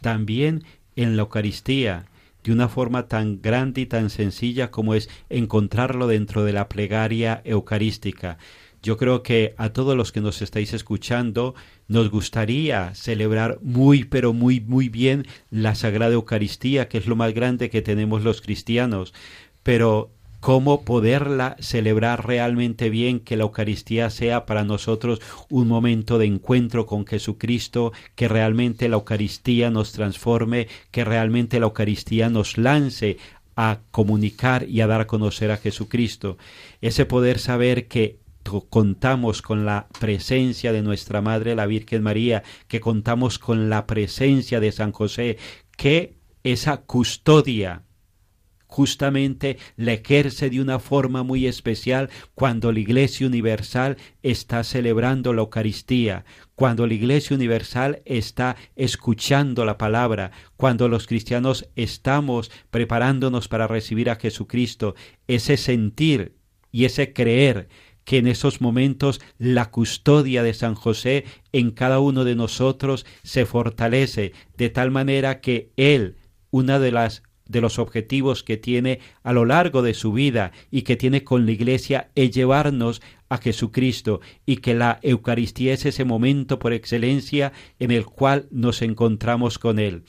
también 0.01 0.65
en 0.97 1.17
la 1.17 1.23
Eucaristía, 1.23 2.07
de 2.45 2.53
una 2.53 2.69
forma 2.69 3.07
tan 3.07 3.43
grande 3.43 3.83
y 3.83 3.87
tan 3.87 4.11
sencilla 4.11 4.71
como 4.71 4.95
es 4.95 5.09
encontrarlo 5.29 6.07
dentro 6.07 6.45
de 6.45 6.53
la 6.53 6.69
plegaria 6.69 7.43
eucarística. 7.45 8.39
Yo 8.83 8.97
creo 8.97 9.23
que 9.23 9.55
a 9.59 9.71
todos 9.71 9.97
los 9.97 10.11
que 10.13 10.21
nos 10.21 10.41
estáis 10.41 10.73
escuchando 10.73 11.55
nos 11.87 12.11
gustaría 12.11 12.95
celebrar 12.95 13.59
muy 13.63 14.05
pero 14.05 14.33
muy 14.33 14.61
muy 14.61 14.89
bien 14.89 15.27
la 15.51 15.75
Sagrada 15.75 16.15
Eucaristía, 16.15 16.89
que 16.89 16.99
es 16.99 17.07
lo 17.07 17.17
más 17.17 17.35
grande 17.35 17.69
que 17.69 17.83
tenemos 17.83 18.25
los 18.25 18.41
cristianos, 18.41 19.13
pero 19.63 20.11
cómo 20.41 20.85
poderla 20.85 21.57
celebrar 21.61 22.27
realmente 22.27 22.89
bien, 22.89 23.21
que 23.21 23.37
la 23.37 23.43
Eucaristía 23.43 24.09
sea 24.09 24.47
para 24.47 24.65
nosotros 24.65 25.21
un 25.51 25.69
momento 25.69 26.19
de 26.19 26.27
encuentro 26.27 26.87
con 26.87 27.07
Jesucristo, 27.07 27.93
que 28.15 28.27
realmente 28.27 28.89
la 28.89 28.97
Eucaristía 28.97 29.71
nos 29.71 29.93
transforme, 29.93 30.69
que 30.91 31.05
realmente 31.05 31.61
la 31.61 31.67
Eucaristía 31.67 32.31
nos 32.31 32.57
lance 32.57 33.19
a 33.55 33.81
comunicar 33.91 34.67
y 34.67 34.81
a 34.81 34.87
dar 34.87 35.03
a 35.03 35.07
conocer 35.07 35.51
a 35.51 35.59
Jesucristo. 35.59 36.39
Ese 36.81 37.05
poder 37.05 37.39
saber 37.39 37.87
que 37.89 38.19
contamos 38.69 39.43
con 39.43 39.65
la 39.65 39.89
presencia 39.99 40.73
de 40.73 40.83
nuestra 40.83 41.21
Madre 41.23 41.55
la 41.55 41.67
Virgen 41.67 42.03
María, 42.03 42.43
que 42.69 42.81
contamos 42.81 43.39
con 43.39 43.71
la 43.71 43.87
presencia 43.87 44.61
de 44.61 44.73
San 44.73 44.93
José, 44.93 45.39
que 45.77 46.19
esa 46.43 46.79
custodia 46.79 47.85
justamente 48.71 49.59
la 49.77 49.95
ejerce 49.95 50.49
de 50.49 50.61
una 50.61 50.79
forma 50.79 51.25
muy 51.25 51.47
especial 51.47 52.09
cuando 52.35 52.73
la 52.73 52.79
Iglesia 52.79 53.27
Universal 53.27 53.97
está 54.23 54.63
celebrando 54.63 55.33
la 55.33 55.43
Eucaristía, 55.43 56.25
cuando 56.55 56.87
la 56.87 56.95
Iglesia 56.95 57.35
Universal 57.35 58.01
está 58.05 58.57
escuchando 58.77 59.65
la 59.65 59.77
palabra, 59.77 60.31
cuando 60.57 60.89
los 60.89 61.09
cristianos 61.09 61.69
estamos 61.75 62.51
preparándonos 62.71 63.49
para 63.49 63.67
recibir 63.67 64.09
a 64.09 64.17
Jesucristo, 64.17 64.95
ese 65.27 65.57
sentir 65.57 66.37
y 66.71 66.85
ese 66.85 67.13
creer 67.13 67.69
que 68.05 68.19
en 68.19 68.27
esos 68.27 68.61
momentos 68.61 69.21
la 69.39 69.71
custodia 69.71 70.43
de 70.43 70.55
San 70.55 70.75
José 70.75 71.25
en 71.53 71.71
cada 71.71 72.01
uno 72.01 72.25
de 72.25 72.35
nosotros 72.35 73.07
se 73.23 73.47
fortalece 73.47 74.33
de 74.57 74.71
tal 74.71 74.91
manera 74.91 75.41
que 75.41 75.71
Él, 75.77 76.17
una 76.51 76.79
de 76.79 76.93
las 76.93 77.23
de 77.51 77.61
los 77.61 77.81
objetivos 77.81 78.45
que 78.45 78.57
tiene 78.57 79.01
a 79.25 79.33
lo 79.33 79.45
largo 79.45 79.83
de 79.83 79.93
su 79.93 80.13
vida 80.13 80.53
y 80.71 80.83
que 80.83 80.97
tiene 80.97 81.25
con 81.25 81.47
la 81.47 81.53
Iglesia 81.53 82.11
es 82.15 82.31
llevarnos 82.31 83.03
a 83.29 83.39
Jesucristo 83.39 84.21
y 84.47 84.59
que 84.59 84.75
la 84.75 85.01
Eucaristía 85.03 85.75
es 85.75 85.85
ese 85.85 86.05
momento 86.05 86.61
por 86.61 86.73
excelencia 86.73 87.53
en 87.81 87.91
el 87.91 88.07
cual 88.07 88.47
nos 88.53 88.83
encontramos 88.83 89.59
con 89.59 89.81
Él. 89.81 90.05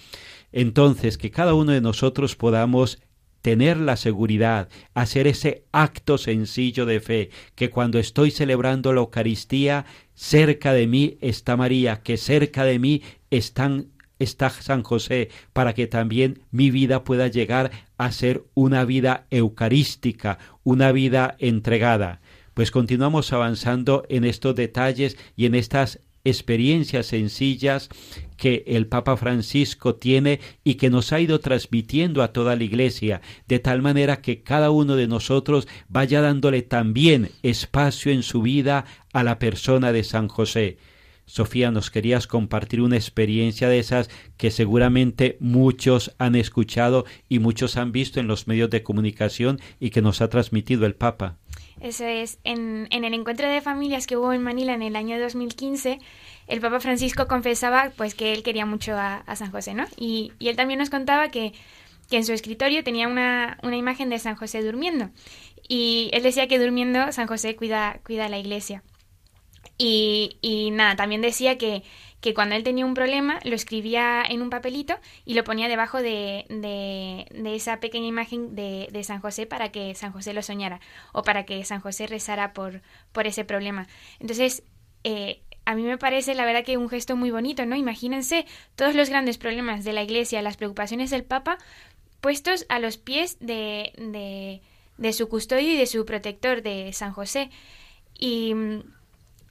Entonces, 0.51 1.17
que 1.17 1.31
cada 1.31 1.55
uno 1.55 1.71
de 1.71 1.81
nosotros 1.81 2.35
podamos 2.35 3.01
tener 3.41 3.77
la 3.77 3.95
seguridad, 3.95 4.69
hacer 4.93 5.27
ese 5.27 5.65
acto 5.71 6.17
sencillo 6.17 6.85
de 6.85 6.99
fe, 6.99 7.29
que 7.55 7.69
cuando 7.69 7.99
estoy 7.99 8.31
celebrando 8.31 8.93
la 8.93 9.01
Eucaristía, 9.01 9.85
cerca 10.13 10.73
de 10.73 10.87
mí 10.87 11.17
está 11.21 11.57
María, 11.57 12.01
que 12.01 12.17
cerca 12.17 12.63
de 12.63 12.79
mí 12.79 13.01
están 13.29 13.87
está 14.19 14.51
San 14.51 14.83
José 14.83 15.29
para 15.51 15.73
que 15.73 15.87
también 15.87 16.43
mi 16.51 16.69
vida 16.69 17.03
pueda 17.03 17.27
llegar 17.27 17.71
a 17.97 18.11
ser 18.11 18.43
una 18.53 18.85
vida 18.85 19.25
eucarística, 19.31 20.37
una 20.63 20.91
vida 20.91 21.35
entregada. 21.39 22.21
Pues 22.53 22.69
continuamos 22.69 23.33
avanzando 23.33 24.03
en 24.09 24.23
estos 24.23 24.55
detalles 24.55 25.17
y 25.35 25.47
en 25.47 25.55
estas 25.55 26.01
experiencias 26.23 27.07
sencillas 27.07 27.89
que 28.37 28.63
el 28.67 28.87
Papa 28.87 29.17
Francisco 29.17 29.95
tiene 29.95 30.39
y 30.63 30.75
que 30.75 30.89
nos 30.89 31.13
ha 31.13 31.19
ido 31.19 31.39
transmitiendo 31.39 32.23
a 32.23 32.33
toda 32.33 32.55
la 32.55 32.63
Iglesia, 32.63 33.21
de 33.47 33.59
tal 33.59 33.81
manera 33.81 34.21
que 34.21 34.41
cada 34.41 34.71
uno 34.71 34.95
de 34.95 35.07
nosotros 35.07 35.67
vaya 35.89 36.21
dándole 36.21 36.61
también 36.61 37.29
espacio 37.43 38.11
en 38.11 38.23
su 38.23 38.41
vida 38.41 38.85
a 39.13 39.23
la 39.23 39.39
persona 39.39 39.91
de 39.91 40.03
San 40.03 40.27
José. 40.27 40.77
Sofía, 41.25 41.71
nos 41.71 41.91
querías 41.91 42.27
compartir 42.27 42.81
una 42.81 42.97
experiencia 42.97 43.69
de 43.69 43.79
esas 43.79 44.09
que 44.35 44.51
seguramente 44.51 45.37
muchos 45.39 46.13
han 46.17 46.35
escuchado 46.35 47.05
y 47.29 47.39
muchos 47.39 47.77
han 47.77 47.93
visto 47.93 48.19
en 48.19 48.27
los 48.27 48.47
medios 48.47 48.69
de 48.69 48.83
comunicación 48.83 49.59
y 49.79 49.91
que 49.91 50.01
nos 50.01 50.19
ha 50.19 50.29
transmitido 50.29 50.85
el 50.85 50.95
Papa. 50.95 51.37
Eso 51.81 52.05
es, 52.05 52.39
en, 52.43 52.87
en, 52.91 53.03
el 53.03 53.13
encuentro 53.15 53.49
de 53.49 53.59
familias 53.59 54.05
que 54.05 54.15
hubo 54.15 54.33
en 54.33 54.43
Manila 54.43 54.73
en 54.73 54.83
el 54.83 54.95
año 54.95 55.19
2015, 55.19 55.99
el 56.47 56.61
Papa 56.61 56.79
Francisco 56.79 57.27
confesaba 57.27 57.91
pues 57.97 58.13
que 58.13 58.33
él 58.33 58.43
quería 58.43 58.67
mucho 58.67 58.93
a, 58.95 59.23
San 59.35 59.51
José, 59.51 59.73
¿no? 59.73 59.85
Y, 59.97 60.31
y, 60.37 60.49
él 60.49 60.55
también 60.55 60.77
nos 60.77 60.91
contaba 60.91 61.29
que, 61.29 61.53
que 62.09 62.17
en 62.17 62.25
su 62.25 62.33
escritorio 62.33 62.83
tenía 62.83 63.07
una, 63.07 63.57
una, 63.63 63.77
imagen 63.77 64.09
de 64.09 64.19
San 64.19 64.35
José 64.35 64.61
durmiendo. 64.61 65.09
Y 65.67 66.11
él 66.13 66.21
decía 66.21 66.47
que 66.47 66.59
durmiendo 66.59 67.11
San 67.11 67.27
José 67.27 67.55
cuida, 67.55 67.99
cuida 68.05 68.29
la 68.29 68.37
iglesia. 68.37 68.83
Y, 69.79 70.37
y 70.41 70.69
nada, 70.69 70.95
también 70.95 71.21
decía 71.21 71.57
que, 71.57 71.81
que 72.21 72.33
cuando 72.33 72.55
él 72.55 72.63
tenía 72.63 72.85
un 72.85 72.93
problema 72.93 73.39
lo 73.43 73.55
escribía 73.55 74.23
en 74.27 74.41
un 74.41 74.49
papelito 74.49 74.99
y 75.25 75.33
lo 75.33 75.43
ponía 75.43 75.67
debajo 75.67 76.01
de, 76.01 76.45
de, 76.49 77.55
esa 77.55 77.79
pequeña 77.79 78.07
imagen 78.07 78.55
de, 78.55 78.87
de, 78.91 79.03
San 79.03 79.19
José 79.19 79.47
para 79.47 79.71
que 79.71 79.93
San 79.95 80.11
José 80.13 80.33
lo 80.33 80.43
soñara 80.43 80.79
o 81.11 81.23
para 81.23 81.45
que 81.45 81.65
San 81.65 81.81
José 81.81 82.07
rezara 82.07 82.53
por, 82.53 82.81
por 83.11 83.27
ese 83.27 83.43
problema. 83.43 83.87
Entonces, 84.19 84.63
eh, 85.03 85.41
a 85.65 85.75
mí 85.75 85.83
me 85.83 85.97
parece 85.97 86.35
la 86.35 86.45
verdad 86.45 86.63
que 86.63 86.77
un 86.77 86.89
gesto 86.89 87.15
muy 87.15 87.31
bonito, 87.31 87.65
¿no? 87.65 87.75
Imagínense 87.75 88.45
todos 88.75 88.95
los 88.95 89.09
grandes 89.09 89.37
problemas 89.37 89.83
de 89.83 89.93
la 89.93 90.03
Iglesia, 90.03 90.41
las 90.41 90.57
preocupaciones 90.57 91.09
del 91.09 91.23
Papa 91.23 91.57
puestos 92.21 92.65
a 92.69 92.79
los 92.79 92.97
pies 92.97 93.37
de, 93.39 93.93
de, 93.97 94.61
de 94.97 95.13
su 95.13 95.27
custodio 95.27 95.73
y 95.73 95.77
de 95.77 95.87
su 95.87 96.05
protector, 96.05 96.61
de 96.61 96.93
San 96.93 97.11
José. 97.13 97.49
Y 98.17 98.53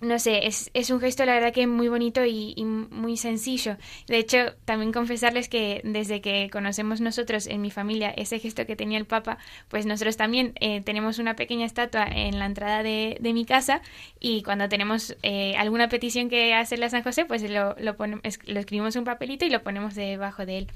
no 0.00 0.18
sé, 0.18 0.46
es, 0.46 0.70
es, 0.74 0.90
un 0.90 1.00
gesto 1.00 1.24
la 1.24 1.34
verdad 1.34 1.52
que 1.52 1.66
muy 1.66 1.88
bonito 1.88 2.24
y, 2.24 2.54
y, 2.56 2.64
muy 2.64 3.16
sencillo. 3.16 3.76
De 4.06 4.18
hecho, 4.18 4.54
también 4.64 4.92
confesarles 4.92 5.48
que 5.48 5.80
desde 5.84 6.20
que 6.20 6.48
conocemos 6.50 7.00
nosotros 7.00 7.46
en 7.46 7.60
mi 7.60 7.70
familia 7.70 8.10
ese 8.10 8.38
gesto 8.38 8.66
que 8.66 8.76
tenía 8.76 8.98
el 8.98 9.04
Papa, 9.04 9.38
pues 9.68 9.86
nosotros 9.86 10.16
también 10.16 10.52
eh, 10.60 10.80
tenemos 10.82 11.18
una 11.18 11.36
pequeña 11.36 11.66
estatua 11.66 12.04
en 12.04 12.38
la 12.38 12.46
entrada 12.46 12.82
de, 12.82 13.18
de 13.20 13.32
mi 13.32 13.44
casa 13.44 13.82
y 14.18 14.42
cuando 14.42 14.68
tenemos 14.68 15.16
eh, 15.22 15.54
alguna 15.56 15.88
petición 15.88 16.28
que 16.28 16.54
hacerle 16.54 16.86
a 16.86 16.90
San 16.90 17.02
José, 17.02 17.24
pues 17.24 17.42
lo, 17.42 17.74
lo, 17.78 17.96
ponemos, 17.96 18.22
lo 18.46 18.60
escribimos 18.60 18.96
un 18.96 19.04
papelito 19.04 19.44
y 19.44 19.50
lo 19.50 19.62
ponemos 19.62 19.94
debajo 19.94 20.46
de 20.46 20.58
él. 20.58 20.66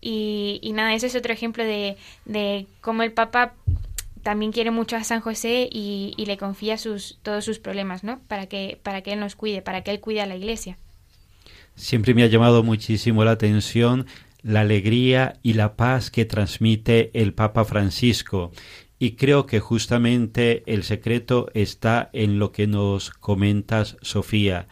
Y, 0.00 0.60
y 0.62 0.72
nada, 0.72 0.94
eso 0.94 1.06
es 1.06 1.16
otro 1.16 1.32
ejemplo 1.32 1.64
de, 1.64 1.96
de 2.26 2.66
cómo 2.80 3.02
el 3.02 3.12
Papa 3.12 3.54
también 4.24 4.52
quiere 4.52 4.72
mucho 4.72 4.96
a 4.96 5.04
San 5.04 5.20
José 5.20 5.68
y, 5.70 6.14
le 6.16 6.36
confía 6.38 6.78
sus, 6.78 7.18
todos 7.22 7.44
sus 7.44 7.60
problemas, 7.60 8.02
¿no? 8.02 8.20
Para 8.26 8.46
que, 8.46 8.80
para 8.82 9.02
que 9.02 9.12
Él 9.12 9.20
nos 9.20 9.36
cuide, 9.36 9.62
para 9.62 9.82
que 9.82 9.92
Él 9.92 10.00
cuide 10.00 10.22
a 10.22 10.26
la 10.26 10.34
Iglesia. 10.34 10.78
Siempre 11.76 12.14
me 12.14 12.22
ha 12.22 12.26
llamado 12.26 12.62
muchísimo 12.62 13.22
la 13.22 13.32
atención 13.32 14.06
la 14.42 14.60
alegría 14.60 15.38
y 15.42 15.54
la 15.54 15.76
paz 15.76 16.10
que 16.10 16.24
transmite 16.24 17.10
el 17.14 17.32
Papa 17.32 17.64
Francisco. 17.64 18.52
Y 18.98 19.12
creo 19.12 19.46
que 19.46 19.60
justamente 19.60 20.62
el 20.66 20.84
secreto 20.84 21.50
está 21.54 22.10
en 22.12 22.38
lo 22.38 22.52
que 22.52 22.66
nos 22.66 23.10
comentas, 23.10 23.96
Sofía, 24.02 24.68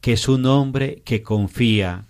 que 0.00 0.12
es 0.14 0.28
un 0.28 0.46
hombre 0.46 1.02
que 1.04 1.22
confía 1.22 2.04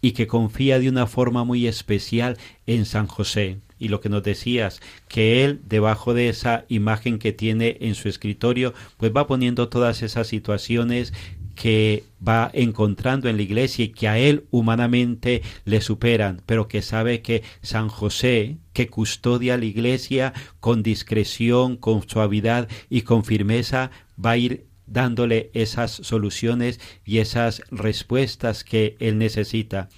y 0.00 0.12
que 0.12 0.26
confía 0.26 0.78
de 0.78 0.88
una 0.88 1.06
forma 1.06 1.44
muy 1.44 1.66
especial 1.66 2.36
en 2.66 2.84
San 2.84 3.06
José 3.06 3.58
y 3.78 3.88
lo 3.88 4.00
que 4.00 4.08
nos 4.08 4.22
decías, 4.22 4.80
que 5.08 5.44
él 5.44 5.60
debajo 5.64 6.14
de 6.14 6.28
esa 6.28 6.64
imagen 6.68 7.18
que 7.18 7.32
tiene 7.32 7.78
en 7.80 7.94
su 7.94 8.08
escritorio, 8.08 8.74
pues 8.96 9.12
va 9.14 9.26
poniendo 9.26 9.68
todas 9.68 10.02
esas 10.02 10.26
situaciones 10.26 11.12
que 11.58 12.04
va 12.26 12.50
encontrando 12.52 13.28
en 13.28 13.36
la 13.36 13.42
iglesia 13.42 13.86
y 13.86 13.88
que 13.88 14.06
a 14.06 14.16
él 14.16 14.44
humanamente 14.52 15.42
le 15.64 15.80
superan, 15.80 16.40
pero 16.46 16.68
que 16.68 16.82
sabe 16.82 17.20
que 17.20 17.42
San 17.62 17.88
José, 17.88 18.58
que 18.72 18.88
custodia 18.88 19.56
la 19.56 19.64
iglesia 19.64 20.32
con 20.60 20.84
discreción, 20.84 21.76
con 21.76 22.08
suavidad 22.08 22.68
y 22.88 23.02
con 23.02 23.24
firmeza, 23.24 23.90
va 24.24 24.32
a 24.32 24.36
ir 24.36 24.68
dándole 24.86 25.50
esas 25.52 25.90
soluciones 25.90 26.80
y 27.04 27.18
esas 27.18 27.62
respuestas 27.72 28.62
que 28.62 28.96
él 29.00 29.18
necesita. 29.18 29.88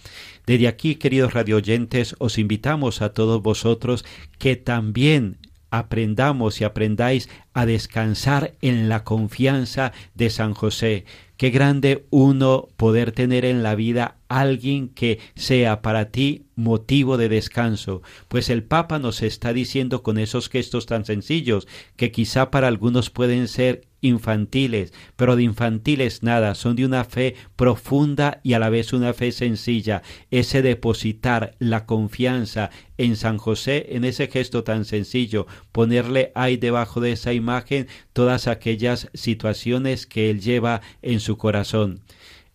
Desde 0.51 0.67
aquí, 0.67 0.97
queridos 0.97 1.33
radioyentes, 1.33 2.17
os 2.19 2.37
invitamos 2.37 3.03
a 3.03 3.13
todos 3.13 3.41
vosotros 3.41 4.05
que 4.41 4.57
también 4.57 5.39
aprendamos 5.71 6.61
y 6.61 6.65
aprendáis 6.65 7.29
a 7.53 7.67
descansar 7.67 8.55
en 8.61 8.89
la 8.89 9.05
confianza 9.05 9.93
de 10.17 10.29
San 10.29 10.55
José. 10.55 11.05
Qué 11.37 11.51
grande 11.51 12.05
uno 12.11 12.67
poder 12.77 13.13
tener 13.13 13.45
en 13.45 13.63
la 13.63 13.77
vida 13.77 14.17
alguien 14.27 14.89
que 14.89 15.21
sea 15.37 15.83
para 15.83 16.11
ti 16.11 16.47
motivo 16.57 17.17
de 17.17 17.29
descanso, 17.29 18.03
pues 18.27 18.51
el 18.51 18.65
Papa 18.65 18.99
nos 18.99 19.23
está 19.23 19.53
diciendo 19.53 20.03
con 20.03 20.19
esos 20.19 20.49
gestos 20.49 20.87
tan 20.87 21.05
sencillos 21.05 21.69
que 21.95 22.11
quizá 22.11 22.51
para 22.51 22.67
algunos 22.67 23.09
pueden 23.09 23.47
ser 23.47 23.83
infantiles, 24.01 24.93
pero 25.17 25.37
de 25.37 25.43
infantiles 25.43 26.23
nada, 26.23 26.55
son 26.55 26.77
de 26.77 26.85
una 26.85 27.05
fe 27.05 27.35
profunda 27.57 28.41
y 28.43 28.55
a 28.55 28.59
la 28.59 28.71
vez 28.71 28.93
una 28.93 29.13
fe 29.13 29.33
sencilla, 29.33 30.03
ese 30.31 30.63
depositar 30.63 31.57
la 31.59 31.87
confianza 31.87 32.71
en 32.99 33.17
San 33.17 33.39
José, 33.39 33.87
en 33.91 34.05
ese 34.05 34.29
gesto 34.29 34.65
tan 34.65 34.85
sencillo, 34.85 35.47
ponerle 35.73 36.33
ahí 36.35 36.57
debajo 36.57 37.01
de 37.01 37.13
esa 37.13 37.33
imagen 37.33 37.89
todas 38.13 38.47
aquellas 38.47 39.09
situaciones 39.15 40.07
que 40.07 40.31
él 40.31 40.41
lleva 40.41 40.83
en 41.03 41.21
su 41.21 41.37
corazón. 41.39 42.01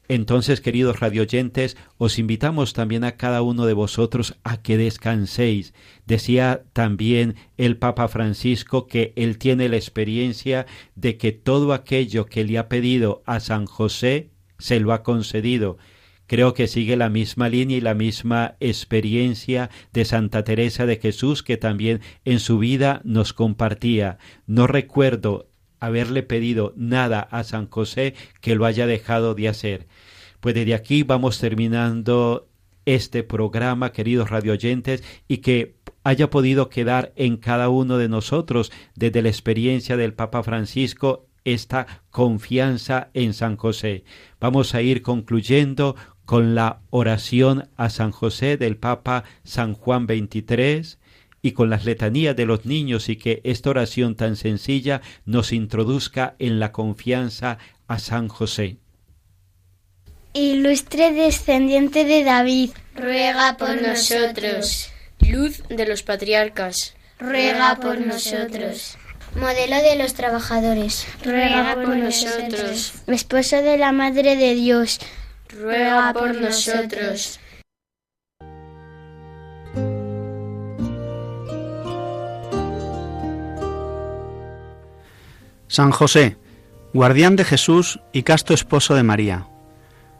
Entonces, 0.07 0.61
queridos 0.61 0.99
radioyentes, 0.99 1.77
os 1.97 2.19
invitamos 2.19 2.73
también 2.73 3.03
a 3.03 3.13
cada 3.17 3.41
uno 3.41 3.65
de 3.65 3.73
vosotros 3.73 4.37
a 4.43 4.61
que 4.61 4.77
descanséis. 4.77 5.73
Decía 6.05 6.63
también 6.73 7.35
el 7.57 7.77
Papa 7.77 8.07
Francisco 8.07 8.87
que 8.87 9.13
él 9.15 9.37
tiene 9.37 9.67
la 9.69 9.77
experiencia 9.77 10.67
de 10.95 11.17
que 11.17 11.31
todo 11.31 11.73
aquello 11.73 12.25
que 12.25 12.43
le 12.43 12.57
ha 12.57 12.69
pedido 12.69 13.23
a 13.25 13.39
San 13.39 13.65
José 13.65 14.29
se 14.59 14.79
lo 14.79 14.93
ha 14.93 15.03
concedido. 15.03 15.77
Creo 16.27 16.55
que 16.55 16.67
sigue 16.67 16.97
la 16.97 17.09
misma 17.09 17.49
línea 17.49 17.77
y 17.77 17.81
la 17.81 17.93
misma 17.93 18.55
experiencia 18.59 19.69
de 19.93 20.05
Santa 20.05 20.43
Teresa 20.43 20.85
de 20.85 20.97
Jesús 20.97 21.43
que 21.43 21.57
también 21.57 22.01
en 22.25 22.39
su 22.39 22.57
vida 22.57 23.01
nos 23.03 23.33
compartía. 23.33 24.17
No 24.47 24.65
recuerdo 24.65 25.47
haberle 25.85 26.23
pedido 26.23 26.73
nada 26.75 27.19
a 27.19 27.43
San 27.43 27.67
José 27.67 28.15
que 28.41 28.55
lo 28.55 28.65
haya 28.65 28.87
dejado 28.87 29.35
de 29.35 29.49
hacer. 29.49 29.87
Pues 30.39 30.55
desde 30.55 30.73
aquí 30.73 31.03
vamos 31.03 31.39
terminando 31.39 32.47
este 32.85 33.23
programa, 33.23 33.91
queridos 33.91 34.29
radioyentes, 34.29 35.03
y 35.27 35.37
que 35.37 35.75
haya 36.03 36.29
podido 36.29 36.69
quedar 36.69 37.13
en 37.15 37.37
cada 37.37 37.69
uno 37.69 37.97
de 37.97 38.09
nosotros, 38.09 38.71
desde 38.95 39.21
la 39.21 39.29
experiencia 39.29 39.97
del 39.97 40.13
Papa 40.13 40.43
Francisco, 40.43 41.25
esta 41.45 41.87
confianza 42.11 43.09
en 43.13 43.33
San 43.33 43.55
José. 43.57 44.03
Vamos 44.39 44.75
a 44.75 44.81
ir 44.81 45.01
concluyendo 45.01 45.95
con 46.25 46.55
la 46.55 46.81
oración 46.89 47.69
a 47.75 47.89
San 47.89 48.11
José 48.11 48.57
del 48.57 48.77
Papa 48.77 49.23
San 49.43 49.73
Juan 49.73 50.05
XXIII 50.07 50.97
y 51.45 51.51
con 51.51 51.69
las 51.69 51.85
letanías 51.85 52.35
de 52.35 52.47
los 52.47 52.65
niños 52.65 53.07
y 53.07 53.17
que 53.17 53.39
esta 53.43 53.69
oración 53.69 54.15
tan 54.15 54.35
sencilla 54.35 55.03
nos 55.25 55.51
introduzca 55.51 56.33
en 56.39 56.59
la 56.59 56.71
confianza 56.71 57.59
a 57.87 57.99
San 57.99 58.29
José. 58.29 58.77
Ilustre 60.33 61.11
descendiente 61.11 62.03
de 62.03 62.23
David, 62.23 62.71
ruega 62.95 63.57
por 63.57 63.79
nosotros. 63.79 64.89
Luz 65.19 65.61
de 65.69 65.85
los 65.85 66.01
patriarcas, 66.01 66.95
ruega 67.19 67.75
por 67.79 68.01
nosotros. 68.01 68.97
Modelo 69.35 69.75
de 69.75 69.97
los 69.97 70.15
trabajadores, 70.15 71.05
ruega 71.23 71.75
por 71.75 71.95
nosotros. 71.95 72.93
Esposo 73.05 73.57
de 73.61 73.77
la 73.77 73.91
Madre 73.91 74.35
de 74.35 74.55
Dios, 74.55 74.99
ruega 75.49 76.11
por 76.11 76.33
nosotros. 76.41 77.39
San 85.75 85.91
José, 85.91 86.37
guardián 86.93 87.35
de 87.35 87.43
Jesús 87.43 87.99
y 88.13 88.23
casto 88.23 88.53
esposo 88.53 88.95
de 88.95 89.03
María, 89.03 89.49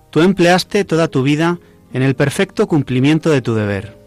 tú 0.10 0.20
empleaste 0.20 0.84
toda 0.84 1.08
tu 1.08 1.24
vida 1.24 1.60
en 1.94 2.02
el 2.02 2.14
perfecto 2.14 2.68
cumplimiento 2.68 3.30
de 3.30 3.42
tu 3.42 3.56
deber. 3.56 3.98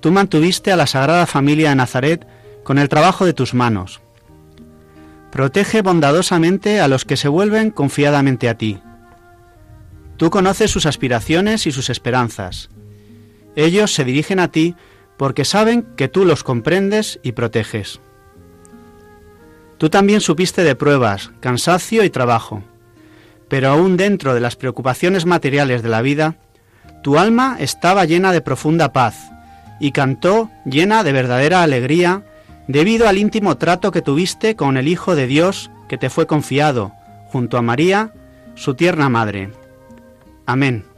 Tú 0.00 0.10
mantuviste 0.10 0.72
a 0.72 0.76
la 0.76 0.88
Sagrada 0.88 1.26
Familia 1.26 1.68
de 1.68 1.76
Nazaret 1.76 2.26
con 2.64 2.78
el 2.78 2.88
trabajo 2.88 3.26
de 3.26 3.32
tus 3.32 3.54
manos. 3.54 4.00
Protege 5.30 5.82
bondadosamente 5.82 6.80
a 6.80 6.88
los 6.88 7.04
que 7.04 7.16
se 7.16 7.28
vuelven 7.28 7.70
confiadamente 7.70 8.48
a 8.48 8.58
ti. 8.58 8.80
Tú 10.16 10.30
conoces 10.30 10.72
sus 10.72 10.84
aspiraciones 10.84 11.68
y 11.68 11.70
sus 11.70 11.90
esperanzas. 11.90 12.70
Ellos 13.54 13.94
se 13.94 14.04
dirigen 14.04 14.40
a 14.40 14.50
ti 14.50 14.74
porque 15.16 15.44
saben 15.44 15.86
que 15.96 16.08
tú 16.08 16.24
los 16.24 16.42
comprendes 16.42 17.20
y 17.22 17.32
proteges. 17.32 18.00
Tú 19.80 19.88
también 19.88 20.20
supiste 20.20 20.62
de 20.62 20.74
pruebas, 20.74 21.30
cansancio 21.40 22.04
y 22.04 22.10
trabajo, 22.10 22.62
pero 23.48 23.70
aún 23.70 23.96
dentro 23.96 24.34
de 24.34 24.40
las 24.40 24.54
preocupaciones 24.54 25.24
materiales 25.24 25.82
de 25.82 25.88
la 25.88 26.02
vida, 26.02 26.36
tu 27.02 27.18
alma 27.18 27.56
estaba 27.58 28.04
llena 28.04 28.30
de 28.30 28.42
profunda 28.42 28.92
paz 28.92 29.30
y 29.80 29.92
cantó 29.92 30.50
llena 30.66 31.02
de 31.02 31.12
verdadera 31.12 31.62
alegría 31.62 32.26
debido 32.68 33.08
al 33.08 33.16
íntimo 33.16 33.56
trato 33.56 33.90
que 33.90 34.02
tuviste 34.02 34.54
con 34.54 34.76
el 34.76 34.86
Hijo 34.86 35.16
de 35.16 35.26
Dios 35.26 35.70
que 35.88 35.96
te 35.96 36.10
fue 36.10 36.26
confiado, 36.26 36.92
junto 37.28 37.56
a 37.56 37.62
María, 37.62 38.12
su 38.56 38.74
tierna 38.74 39.08
madre. 39.08 39.50
Amén. 40.44 40.89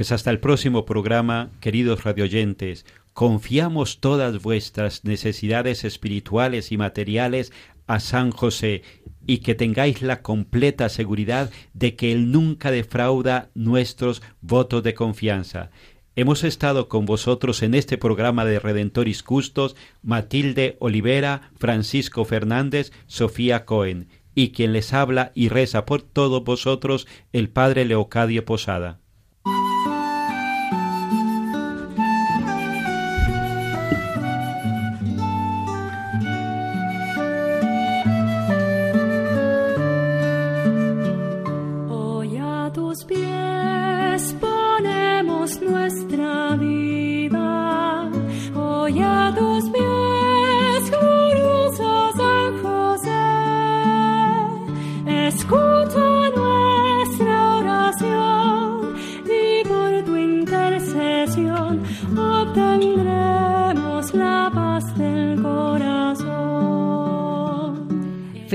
Pues 0.00 0.12
hasta 0.12 0.30
el 0.30 0.40
próximo 0.40 0.86
programa, 0.86 1.50
queridos 1.60 2.04
radioyentes, 2.04 2.86
confiamos 3.12 4.00
todas 4.00 4.40
vuestras 4.40 5.04
necesidades 5.04 5.84
espirituales 5.84 6.72
y 6.72 6.78
materiales 6.78 7.52
a 7.86 8.00
San 8.00 8.30
José 8.30 8.82
y 9.26 9.40
que 9.40 9.54
tengáis 9.54 10.00
la 10.00 10.22
completa 10.22 10.88
seguridad 10.88 11.50
de 11.74 11.96
que 11.96 12.12
Él 12.12 12.32
nunca 12.32 12.70
defrauda 12.70 13.50
nuestros 13.54 14.22
votos 14.40 14.82
de 14.84 14.94
confianza. 14.94 15.70
Hemos 16.16 16.44
estado 16.44 16.88
con 16.88 17.04
vosotros 17.04 17.62
en 17.62 17.74
este 17.74 17.98
programa 17.98 18.46
de 18.46 18.58
Redentoris 18.58 19.22
Custos 19.22 19.76
Matilde 20.02 20.78
Olivera, 20.80 21.50
Francisco 21.58 22.24
Fernández, 22.24 22.90
Sofía 23.06 23.66
Cohen 23.66 24.08
y 24.34 24.52
quien 24.52 24.72
les 24.72 24.94
habla 24.94 25.30
y 25.34 25.50
reza 25.50 25.84
por 25.84 26.00
todos 26.00 26.42
vosotros 26.42 27.06
el 27.34 27.50
Padre 27.50 27.84
Leocadio 27.84 28.46
Posada. 28.46 28.99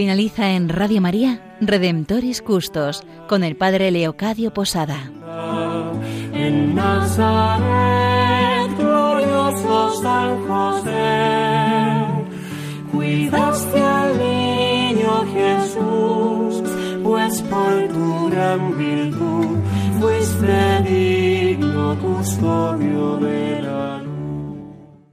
Finaliza 0.06 0.52
en 0.52 0.70
Radio 0.70 1.02
María 1.02 1.58
Redemptoris 1.60 2.44
Custos 2.44 3.04
con 3.28 3.44
el 3.44 3.56
Padre 3.56 3.90
Leocadio 3.90 4.54
Posada. 4.54 5.12
En 6.32 6.76
Nazaret, 6.76 8.70
glorioso 8.78 10.00
San 10.04 10.48
José, 10.48 12.06
cuidaste 12.92 13.80
al 13.80 14.20
niño 14.20 15.26
Jesús, 15.34 16.62
pues 17.02 17.42
por 17.42 17.88
tu 17.88 18.30
gran 18.30 18.78
virtud 18.78 19.58
fuiste 20.00 20.84
digno 20.88 21.98
custodio 22.00 23.18
de 23.18 23.62
la 23.64 23.95